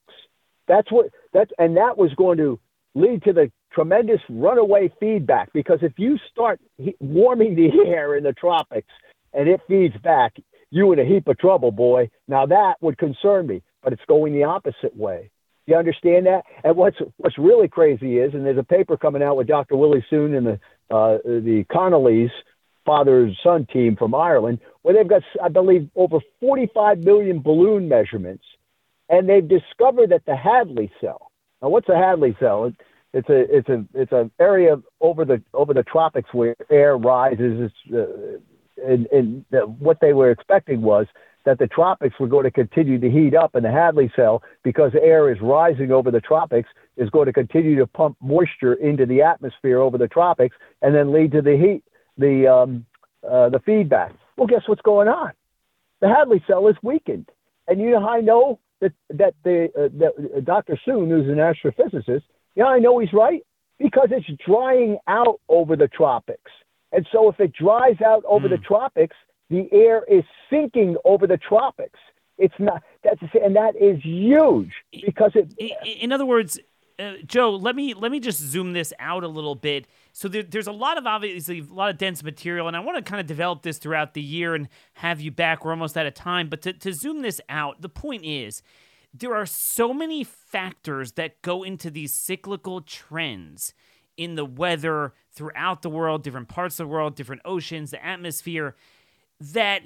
[0.68, 2.60] That's what that's and that was going to
[2.94, 6.60] lead to the tremendous runaway feedback because if you start
[7.00, 8.90] warming the air in the tropics
[9.34, 10.36] and it feeds back,
[10.72, 12.10] you in a heap of trouble, boy.
[12.28, 15.30] Now that would concern me, but it's going the opposite way.
[15.68, 16.44] You understand that?
[16.64, 19.76] And what's what's really crazy is, and there's a paper coming out with Dr.
[19.76, 20.60] Willie Soon and the
[20.90, 22.32] uh, the Connolly's
[22.86, 28.44] father son team from Ireland, where they've got, I believe, over 45 million balloon measurements,
[29.08, 31.32] and they've discovered that the Hadley cell.
[31.62, 32.66] Now, what's a Hadley cell?
[32.66, 32.76] It,
[33.14, 37.70] it's a it's a it's an area over the over the tropics where air rises.
[37.70, 38.40] It's, uh,
[38.86, 41.08] and, and the, what they were expecting was
[41.46, 44.92] that the tropics were going to continue to heat up, and the Hadley cell, because
[45.02, 49.22] air is rising over the tropics, is going to continue to pump moisture into the
[49.22, 51.84] atmosphere over the tropics, and then lead to the heat,
[52.18, 52.86] the um,
[53.28, 54.14] uh, the feedback.
[54.38, 55.32] Well, guess what's going on?
[56.00, 57.30] The Hadley cell is weakened,
[57.68, 60.78] and you know I know that that the uh, that uh, Dr.
[60.86, 62.24] Soon, who's an astrophysicist,
[62.56, 63.42] you know I know he's right
[63.80, 66.52] because it's drying out over the tropics.
[66.92, 68.52] And so if it dries out over mm.
[68.52, 68.64] the hmm.
[68.64, 69.16] tropics,
[69.50, 72.00] the air is sinking over the tropics.
[72.38, 75.54] It's not that's and that is huge because it.
[76.02, 76.60] In other words,
[76.98, 79.88] uh, Joe, let me let me just zoom this out a little bit.
[80.14, 83.04] So there, there's a lot of obviously a lot of dense material, and I want
[83.04, 85.64] to kind of develop this throughout the year and have you back.
[85.64, 88.62] We're almost out of time, but to, to zoom this out, the point is
[89.14, 93.74] there are so many factors that go into these cyclical trends
[94.18, 98.76] in the weather throughout the world, different parts of the world, different oceans, the atmosphere,
[99.40, 99.84] that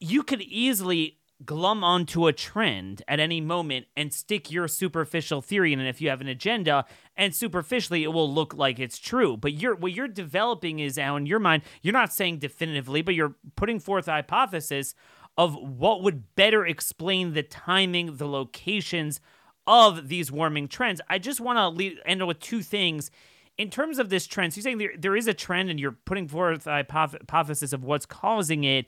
[0.00, 5.72] you could easily glum onto a trend at any moment and stick your superficial theory
[5.72, 6.84] in and if you have an agenda
[7.16, 9.36] and superficially it will look like it's true.
[9.36, 13.14] But you're what you're developing is now in your mind you're not saying definitively but
[13.14, 14.94] you're putting forth a hypothesis
[15.36, 19.20] of what would better explain the timing the locations
[19.66, 21.00] of these warming trends.
[21.08, 23.10] I just want to end with two things
[23.58, 25.96] in terms of this trend so you're saying there, there is a trend and you're
[26.04, 28.86] putting forth a hypothesis of what's causing it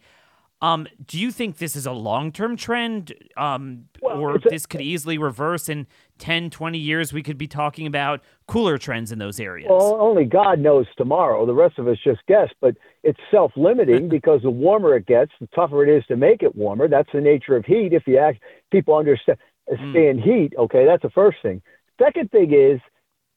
[0.64, 3.12] um, do you think this is a long term trend?
[3.36, 5.86] Um, well, or this could easily reverse in
[6.18, 7.12] 10, 20 years?
[7.12, 9.68] We could be talking about cooler trends in those areas.
[9.68, 11.44] Well, only God knows tomorrow.
[11.44, 15.32] The rest of us just guess, but it's self limiting because the warmer it gets,
[15.38, 16.88] the tougher it is to make it warmer.
[16.88, 17.92] That's the nature of heat.
[17.92, 18.40] If you act,
[18.72, 19.38] people understand
[19.70, 20.22] mm.
[20.22, 21.60] heat, okay, that's the first thing.
[22.00, 22.80] Second thing is,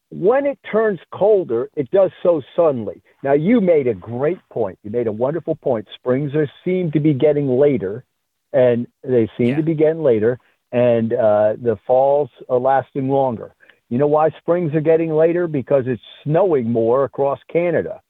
[0.10, 3.02] when it turns colder, it does so suddenly.
[3.24, 4.80] Now, you made a great point.
[4.84, 5.88] You made a wonderful point.
[5.96, 8.06] Springs are seem to be getting later,
[8.54, 9.56] and they seem yeah.
[9.58, 10.40] to be getting later,
[10.72, 13.54] and uh, the falls are lasting longer.
[13.90, 15.48] You know why springs are getting later?
[15.48, 18.02] Because it's snowing more across Canada.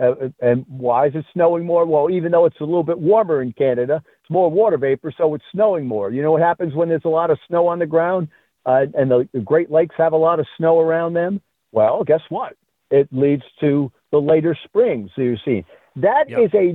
[0.00, 1.84] Uh, and why is it snowing more?
[1.84, 5.34] Well, even though it's a little bit warmer in Canada, it's more water vapor, so
[5.34, 6.10] it's snowing more.
[6.10, 8.28] You know what happens when there's a lot of snow on the ground?
[8.64, 11.40] Uh, and the, the Great Lakes have a lot of snow around them,
[11.72, 12.56] well, guess what?
[12.90, 15.64] It leads to the later springs that you're seeing.
[15.96, 16.40] That yep.
[16.40, 16.72] is a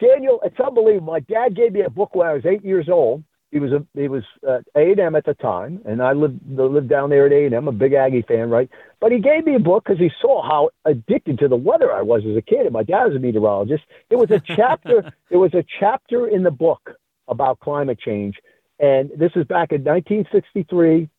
[0.00, 0.40] Daniel.
[0.44, 1.12] It's unbelievable.
[1.12, 3.24] My dad gave me a book when I was eight years old.
[3.50, 6.40] He was a he was uh, A and M at the time, and I lived
[6.48, 7.68] lived down there at A and M.
[7.68, 8.68] A big Aggie fan, right?
[8.98, 12.02] But he gave me a book because he saw how addicted to the weather I
[12.02, 12.60] was as a kid.
[12.60, 13.84] And my dad was a meteorologist.
[14.10, 15.12] It was a chapter.
[15.28, 16.92] it was a chapter in the book
[17.28, 18.36] about climate change,
[18.78, 21.10] and this is back in 1963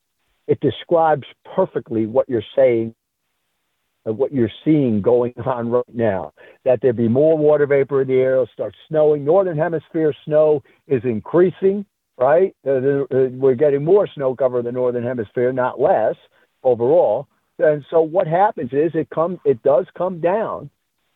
[0.48, 1.24] it describes
[1.56, 2.94] perfectly what you're saying
[4.06, 6.34] and what you're seeing going on right now.
[6.66, 9.24] That there be more water vapor in the air, it'll start snowing.
[9.24, 11.86] Northern hemisphere snow is increasing,
[12.18, 12.56] right?
[12.66, 16.16] Uh, uh, we're getting more snow cover in the northern hemisphere, not less
[16.64, 17.28] overall.
[17.60, 20.70] And so what happens is it comes, it does come down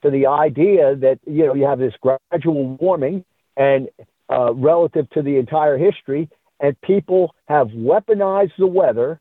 [0.04, 3.26] to the idea that you know you have this gradual warming
[3.56, 3.90] and
[4.30, 9.20] uh, relative to the entire history, and people have weaponized the weather.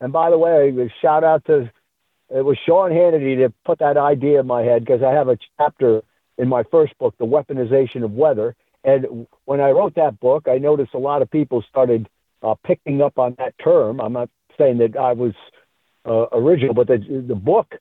[0.00, 1.70] And by the way, shout out to
[2.30, 5.38] it was Sean Hannity that put that idea in my head because I have a
[5.58, 6.02] chapter
[6.38, 8.56] in my first book, The Weaponization of Weather.
[8.82, 12.08] And when I wrote that book, I noticed a lot of people started
[12.42, 14.00] uh, picking up on that term.
[14.00, 15.32] I'm not saying that I was
[16.06, 17.74] uh, original, but the, the book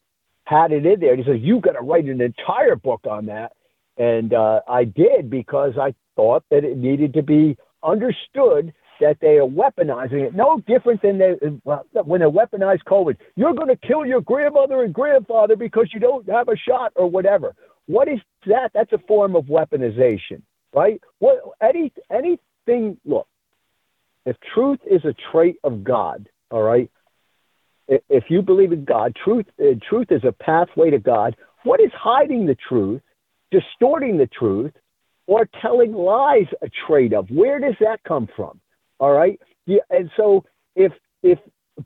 [0.46, 1.16] had it in there.
[1.16, 3.54] He says, You got to write an entire book on that.
[3.98, 9.38] And uh, I did because I thought that it needed to be understood that they
[9.38, 10.36] are weaponizing it.
[10.36, 13.18] No different than they, well, when they weaponize COVID.
[13.36, 17.10] You're going to kill your grandmother and grandfather because you don't have a shot or
[17.10, 17.56] whatever.
[17.86, 18.72] What is that?
[18.74, 20.42] That's a form of weaponization,
[20.74, 21.02] right?
[21.20, 22.98] What any anything?
[23.06, 23.28] Look,
[24.26, 26.90] if truth is a trait of God, all right.
[27.90, 31.36] If you believe in God, truth uh, truth is a pathway to God.
[31.64, 33.02] What is hiding the truth,
[33.52, 34.72] distorting the truth,
[35.28, 37.30] or telling lies a trait of?
[37.30, 38.62] Where does that come from?
[39.04, 39.38] All right.
[39.66, 40.46] Yeah, and so
[40.78, 40.94] if
[41.24, 41.38] if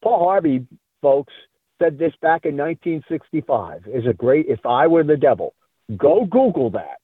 [0.04, 0.68] Paul Harvey,
[1.02, 1.34] folks,
[1.82, 4.46] said this back in 1965 is a great.
[4.48, 5.56] If I were the devil,
[5.98, 7.02] go Google that.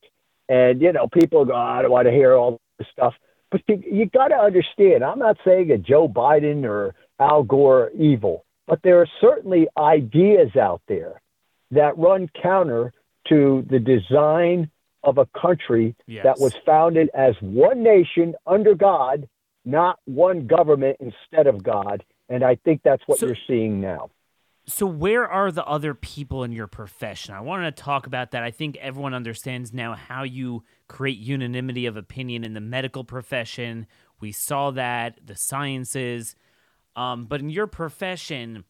[0.47, 3.15] And you know, people go, ah, I don't want to hear all this stuff.
[3.49, 5.03] But you, you got to understand.
[5.03, 9.67] I'm not saying that Joe Biden or Al Gore are evil, but there are certainly
[9.75, 11.23] ideas out there
[11.71, 12.93] that run counter
[13.29, 14.69] to the design
[15.03, 16.23] of a country yes.
[16.23, 19.27] that was founded as one nation under God
[19.65, 22.03] not one government instead of God.
[22.29, 24.09] And I think that's what so, you're seeing now.
[24.65, 27.33] So, where are the other people in your profession?
[27.33, 28.43] I wanted to talk about that.
[28.43, 33.87] I think everyone understands now how you create unanimity of opinion in the medical profession.
[34.21, 36.35] We saw that, the sciences.
[36.95, 38.63] Um, but in your profession,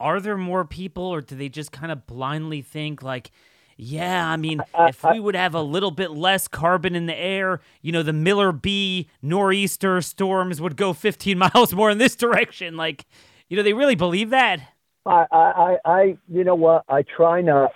[0.00, 3.30] are there more people, or do they just kind of blindly think, like,
[3.76, 7.60] yeah, I mean, if we would have a little bit less carbon in the air,
[7.82, 12.76] you know, the Miller B nor'easter storms would go 15 miles more in this direction.
[12.76, 13.04] Like,
[13.48, 14.60] you know, they really believe that.
[15.06, 16.84] I, I, I, you know what?
[16.88, 17.72] I try not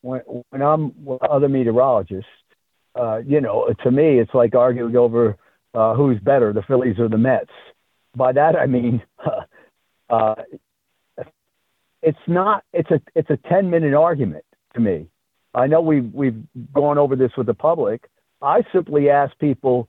[0.00, 0.20] when
[0.50, 2.30] when I'm with other meteorologists.
[2.98, 5.36] Uh, you know, to me, it's like arguing over
[5.74, 7.50] uh, who's better, the Phillies or the Mets.
[8.16, 9.02] By that I mean,
[10.10, 10.34] uh,
[12.02, 12.64] it's not.
[12.72, 14.44] It's a it's a ten minute argument
[14.76, 15.06] to me.
[15.54, 18.08] I know we've we've gone over this with the public.
[18.42, 19.88] I simply ask people,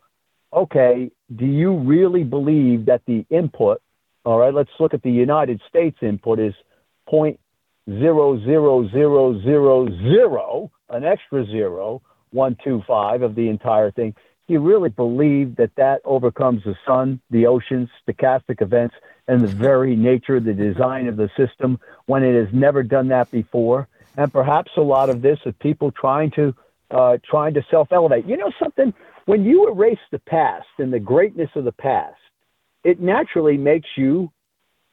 [0.51, 3.81] okay, do you really believe that the input?
[4.25, 6.53] All right, let's look at the United States input is
[7.07, 7.39] point
[7.89, 14.15] zero zero zero zero zero, an extra zero, one two five of the entire thing
[14.47, 18.95] Do you really believe that that overcomes the sun, the oceans, stochastic events,
[19.27, 23.29] and the very nature, the design of the system when it has never done that
[23.31, 23.87] before?
[24.17, 26.53] And perhaps a lot of this is people trying to
[26.89, 28.25] uh, trying to self elevate.
[28.25, 28.93] You know something?
[29.25, 32.19] When you erase the past and the greatness of the past,
[32.83, 34.31] it naturally makes you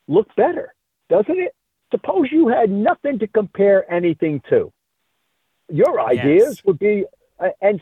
[0.09, 0.75] look better,
[1.09, 1.55] doesn't it?
[1.91, 4.73] Suppose you had nothing to compare anything to.
[5.69, 6.65] Your ideas yes.
[6.65, 7.05] would be,
[7.39, 7.81] uh, and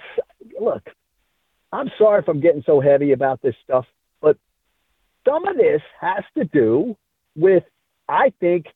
[0.60, 0.88] look,
[1.72, 3.86] I'm sorry if I'm getting so heavy about this stuff,
[4.20, 4.36] but
[5.26, 6.96] some of this has to do
[7.34, 7.64] with,
[8.08, 8.66] I think,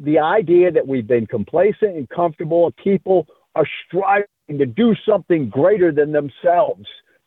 [0.00, 4.26] the idea that we've been complacent and comfortable, people are striving
[4.58, 6.86] to do something greater than themselves,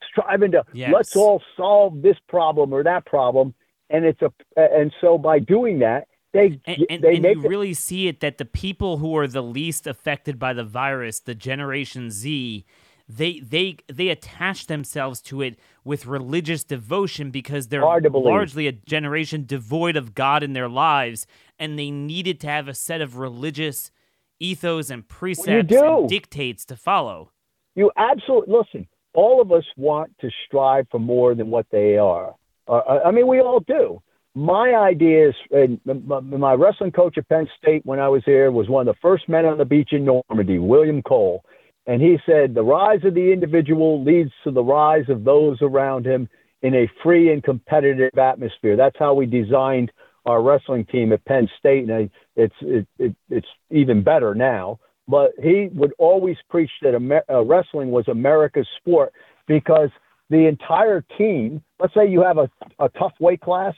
[0.10, 0.92] striving to yes.
[0.94, 3.54] let's all solve this problem or that problem,
[3.90, 7.48] and it's a and so by doing that, they and, and, they and you it,
[7.48, 11.36] really see it that the people who are the least affected by the virus, the
[11.36, 12.66] Generation Z,
[13.10, 19.46] they they they attach themselves to it with religious devotion because they're largely a generation
[19.46, 21.26] devoid of God in their lives,
[21.58, 23.92] and they needed to have a set of religious
[24.40, 27.32] ethos and precepts well, and dictates to follow.
[27.76, 28.88] You absolutely listen.
[29.14, 32.36] All of us want to strive for more than what they are.
[32.68, 34.02] Uh, I mean, we all do.
[34.36, 38.70] My idea is, and my wrestling coach at Penn State when I was here was
[38.70, 41.44] one of the first men on the beach in Normandy, William Koll
[41.88, 46.06] and he said, The rise of the individual leads to the rise of those around
[46.06, 46.30] him
[46.62, 48.76] in a free and competitive atmosphere.
[48.76, 49.92] That's how we designed
[50.26, 54.80] our wrestling team at Penn State, and it's it, it, it's even better now.
[55.08, 59.14] But he would always preach that Amer- uh, wrestling was America's sport
[59.48, 59.90] because
[60.30, 61.64] the entire team.
[61.80, 63.76] Let's say you have a, a tough weight class,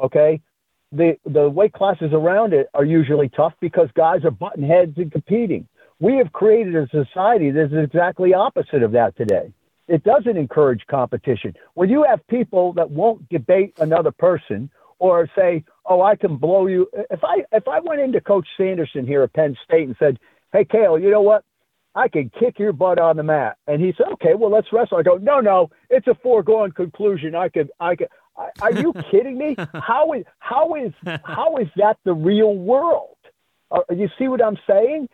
[0.00, 0.40] okay.
[0.90, 5.12] The the weight classes around it are usually tough because guys are butting heads and
[5.12, 5.68] competing.
[6.02, 9.52] We have created a society that is exactly opposite of that today.
[9.86, 11.54] It doesn't encourage competition.
[11.74, 16.66] When you have people that won't debate another person or say, "Oh, I can blow
[16.66, 20.18] you," if I if I went into Coach Sanderson here at Penn State and said,
[20.52, 21.44] "Hey, Cael, you know what?
[21.94, 24.98] I can kick your butt on the mat," and he said, "Okay, well, let's wrestle."
[24.98, 27.36] I go, "No, no, it's a foregone conclusion.
[27.36, 28.08] I could, I could."
[28.60, 29.54] Are you kidding me?
[29.74, 30.92] How is how is
[31.22, 33.18] how is that the real world?
[33.70, 35.08] Uh, you see what I'm saying?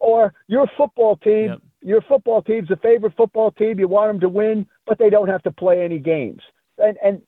[0.00, 1.58] Or your football team, yep.
[1.82, 3.78] your football team's a favorite football team.
[3.78, 6.42] You want them to win, but they don't have to play any games.
[6.78, 7.22] And and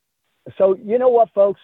[0.57, 1.59] so you know what, folks,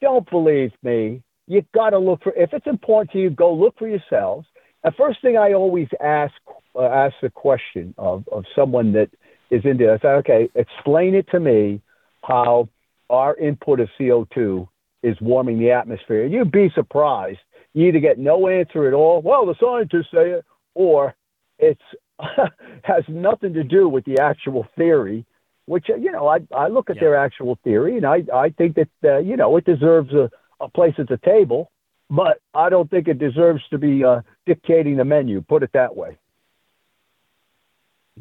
[0.00, 1.22] don't believe me.
[1.46, 4.46] You got to look for if it's important to you, go look for yourselves.
[4.84, 6.34] The first thing I always ask
[6.74, 9.10] uh, ask the question of of someone that
[9.50, 9.92] is into.
[9.92, 11.82] I say, okay, explain it to me
[12.22, 12.68] how
[13.08, 14.68] our input of CO2
[15.02, 16.26] is warming the atmosphere.
[16.26, 17.40] You'd be surprised
[17.74, 20.44] you either get no answer at all, well, the scientists say it,
[20.74, 21.14] or
[21.58, 21.80] it's
[22.82, 25.24] has nothing to do with the actual theory,
[25.66, 27.02] which you know I I look at yeah.
[27.02, 30.68] their actual theory and I I think that uh, you know it deserves a, a
[30.68, 31.70] place at the table,
[32.08, 35.40] but I don't think it deserves to be uh, dictating the menu.
[35.40, 36.18] Put it that way.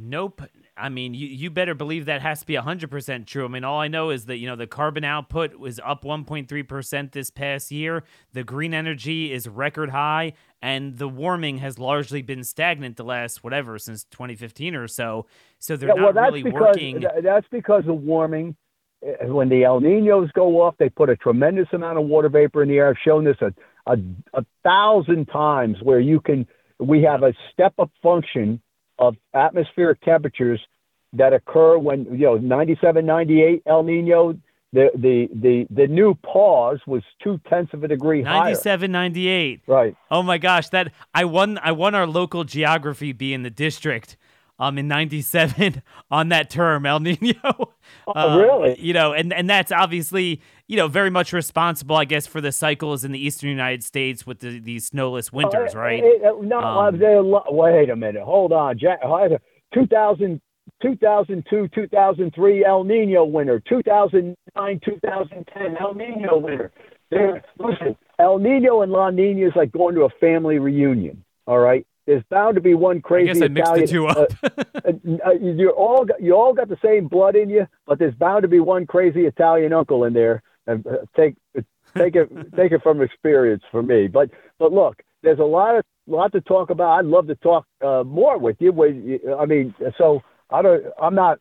[0.01, 0.41] Nope.
[0.77, 3.43] I mean, you, you better believe that has to be 100% true.
[3.43, 7.11] I mean, all I know is that, you know, the carbon output was up 1.3%
[7.11, 8.03] this past year.
[8.31, 13.43] The green energy is record high, and the warming has largely been stagnant the last,
[13.43, 15.25] whatever, since 2015 or so.
[15.57, 17.03] So they're yeah, well, not really because, working.
[17.21, 18.55] That's because of warming.
[19.05, 22.63] Eh, when the El Ninos go off, they put a tremendous amount of water vapor
[22.63, 22.87] in the air.
[22.89, 23.53] I've shown this a,
[23.85, 23.97] a,
[24.33, 26.47] a thousand times where you can,
[26.79, 28.61] we have a step up function
[28.99, 30.59] of atmospheric temperatures
[31.13, 34.33] that occur when you know 97 98 el nino
[34.71, 39.03] the the the the new pause was two tenths of a degree 97 higher.
[39.09, 39.95] 98 right.
[40.11, 44.17] Oh my gosh that i won i won our local geography bee in the district
[44.60, 45.82] um in 97
[46.12, 47.74] on that term el nino oh,
[48.07, 52.28] uh, really you know and and that's obviously you know very much responsible i guess
[52.28, 56.03] for the cycles in the eastern united states with the, these snowless winters oh, right
[56.03, 56.99] it, it, no um,
[57.49, 58.99] wait a minute hold on Jack,
[59.74, 60.41] 2000
[60.82, 66.72] 2002 2003 El Nino winter, 2009 2010 El Nino winter.
[67.12, 71.24] There, listen, El Nino and La Nina is like going to a family reunion.
[71.47, 73.86] All right, there's bound to be one crazy I guess I mixed Italian.
[73.86, 74.34] the two up.
[75.28, 78.41] uh, you all got, you all got the same blood in you, but there's bound
[78.41, 80.41] to be one crazy Italian uncle in there.
[80.66, 81.36] And uh, take
[81.95, 84.07] take it take it from experience for me.
[84.07, 86.97] But but look, there's a lot of lot to talk about.
[86.97, 88.72] I'd love to talk uh, more with you.
[89.39, 90.86] I mean, so I don't.
[90.99, 91.38] I'm not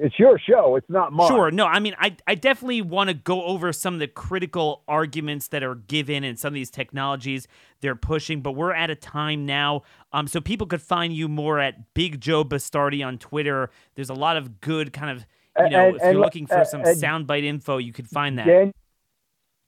[0.00, 0.76] it's your show.
[0.76, 1.28] It's not mine.
[1.28, 1.50] Sure.
[1.50, 5.48] No, I mean, I, I definitely want to go over some of the critical arguments
[5.48, 7.46] that are given and some of these technologies
[7.80, 9.82] they're pushing, but we're at a time now.
[10.12, 13.70] Um, so people could find you more at Big Joe Bastardi on Twitter.
[13.94, 15.26] There's a lot of good kind of,
[15.58, 18.46] you know, And- if you're looking for some soundbite info, you could find that.
[18.46, 18.72] Dan,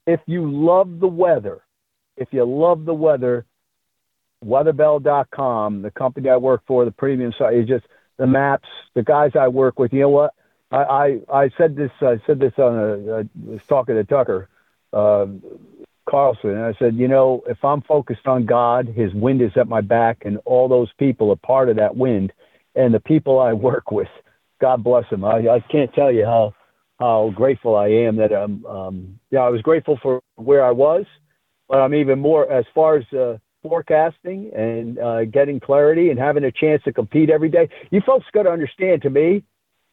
[0.05, 1.61] if you love the weather,
[2.17, 3.45] if you love the weather,
[4.43, 7.85] weatherbell.com, the company I work for, the premium site, is just
[8.17, 9.93] the maps, the guys I work with.
[9.93, 10.33] You know what?
[10.71, 11.91] I, I, I said this.
[12.01, 13.49] I said this on a.
[13.49, 14.49] Was talking to Tucker
[14.93, 15.41] um,
[16.09, 19.67] Carlson, and I said, you know, if I'm focused on God, His wind is at
[19.67, 22.33] my back, and all those people are part of that wind,
[22.75, 24.09] and the people I work with,
[24.61, 25.23] God bless them.
[25.25, 26.53] I, I can't tell you how
[26.99, 31.05] how grateful I am that um um yeah I was grateful for where I was,
[31.67, 36.43] but I'm even more as far as uh, forecasting and uh, getting clarity and having
[36.43, 37.69] a chance to compete every day.
[37.89, 39.01] You folks got to understand.
[39.03, 39.43] To me,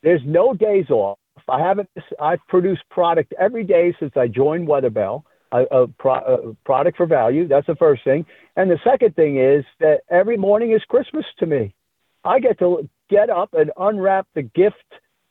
[0.02, 1.18] there's no days off.
[1.48, 1.88] I haven't.
[2.20, 5.22] I've produced product every day since I joined Weatherbell.
[5.52, 7.48] A, a, pro, a product for value.
[7.48, 8.24] That's the first thing.
[8.54, 11.74] And the second thing is that every morning is Christmas to me.
[12.24, 14.76] I get to get up and unwrap the gift,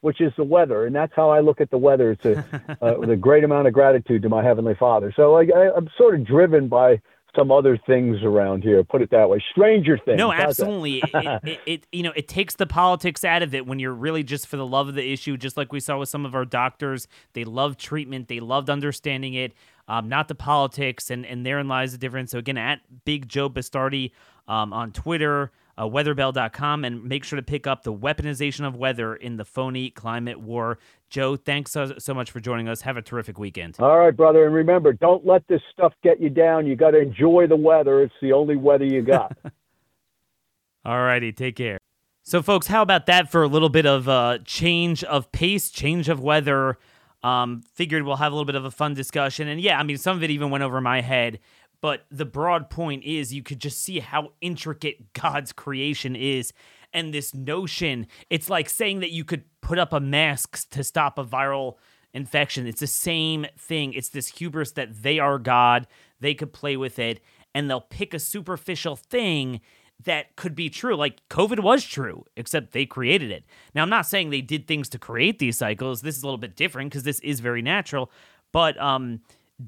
[0.01, 2.11] which is the weather, and that's how I look at the weather.
[2.11, 5.13] It's a, uh, with a great amount of gratitude to my heavenly Father.
[5.15, 6.99] So I, I, I'm sort of driven by
[7.35, 8.83] some other things around here.
[8.83, 10.17] Put it that way, stranger things.
[10.17, 10.99] No, absolutely.
[10.99, 11.09] it,
[11.43, 14.47] it, it, you know, it takes the politics out of it when you're really just
[14.47, 15.37] for the love of the issue.
[15.37, 19.33] Just like we saw with some of our doctors, they loved treatment, they loved understanding
[19.33, 19.53] it,
[19.87, 22.31] um, not the politics, and and therein lies the difference.
[22.31, 24.11] So again, at Big Joe Bastardi
[24.47, 25.51] um, on Twitter.
[25.79, 29.89] Uh, weatherbell.com and make sure to pick up the weaponization of weather in the phony
[29.89, 30.77] climate war.
[31.09, 32.81] Joe, thanks so, so much for joining us.
[32.81, 33.77] Have a terrific weekend.
[33.79, 36.67] All right, brother, and remember, don't let this stuff get you down.
[36.67, 38.01] You got to enjoy the weather.
[38.03, 39.37] It's the only weather you got.
[40.85, 41.77] All righty, take care.
[42.23, 46.09] So, folks, how about that for a little bit of uh, change of pace, change
[46.09, 46.77] of weather?
[47.23, 49.47] Um, figured we'll have a little bit of a fun discussion.
[49.47, 51.39] And yeah, I mean, some of it even went over my head.
[51.81, 56.53] But the broad point is you could just see how intricate God's creation is.
[56.93, 61.17] And this notion, it's like saying that you could put up a mask to stop
[61.17, 61.75] a viral
[62.13, 62.67] infection.
[62.67, 63.93] It's the same thing.
[63.93, 65.87] It's this hubris that they are God,
[66.19, 67.21] they could play with it,
[67.53, 69.61] and they'll pick a superficial thing
[70.05, 70.95] that could be true.
[70.95, 73.43] Like COVID was true, except they created it.
[73.75, 76.01] Now, I'm not saying they did things to create these cycles.
[76.01, 78.11] This is a little bit different because this is very natural,
[78.51, 79.21] but um,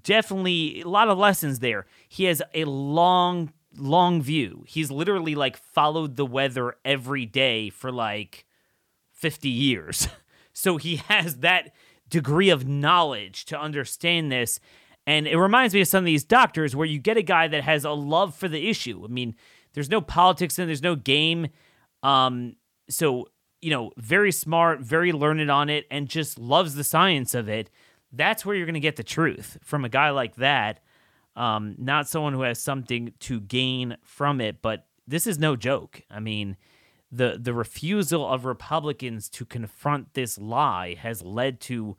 [0.04, 1.86] definitely a lot of lessons there.
[2.08, 4.64] He has a long, long view.
[4.68, 8.46] He's literally like followed the weather every day for like
[9.14, 10.08] 50 years.
[10.54, 11.74] So he has that
[12.10, 14.60] degree of knowledge to understand this.
[15.08, 17.64] And it reminds me of some of these doctors where you get a guy that
[17.64, 19.02] has a love for the issue.
[19.04, 19.34] I mean,
[19.74, 21.48] there's no politics and there's no game.
[22.04, 22.58] Um,
[22.90, 23.30] so,
[23.62, 27.70] you know, very smart, very learned on it, and just loves the science of it.
[28.12, 30.80] That's where you're going to get the truth from a guy like that.
[31.36, 36.02] Um, not someone who has something to gain from it, but this is no joke.
[36.10, 36.58] I mean,
[37.12, 41.98] the the refusal of Republicans to confront this lie has led to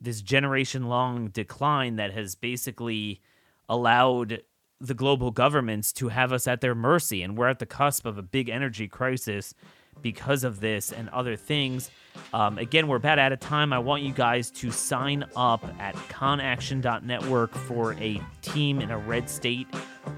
[0.00, 3.20] this generation long decline that has basically
[3.68, 4.42] allowed
[4.80, 8.18] the global governments to have us at their mercy and we're at the cusp of
[8.18, 9.54] a big energy crisis
[10.02, 11.90] because of this and other things
[12.32, 15.94] um, again we're about out of time i want you guys to sign up at
[16.08, 19.66] conaction.network for a team in a red state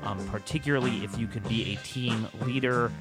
[0.02, 2.92] um, particularly if you could be a team leader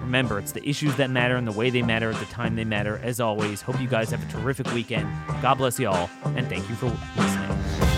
[0.00, 2.64] Remember, it's the issues that matter and the way they matter at the time they
[2.64, 3.00] matter.
[3.02, 5.08] As always, hope you guys have a terrific weekend.
[5.40, 6.86] God bless you all, and thank you for
[7.16, 7.93] listening.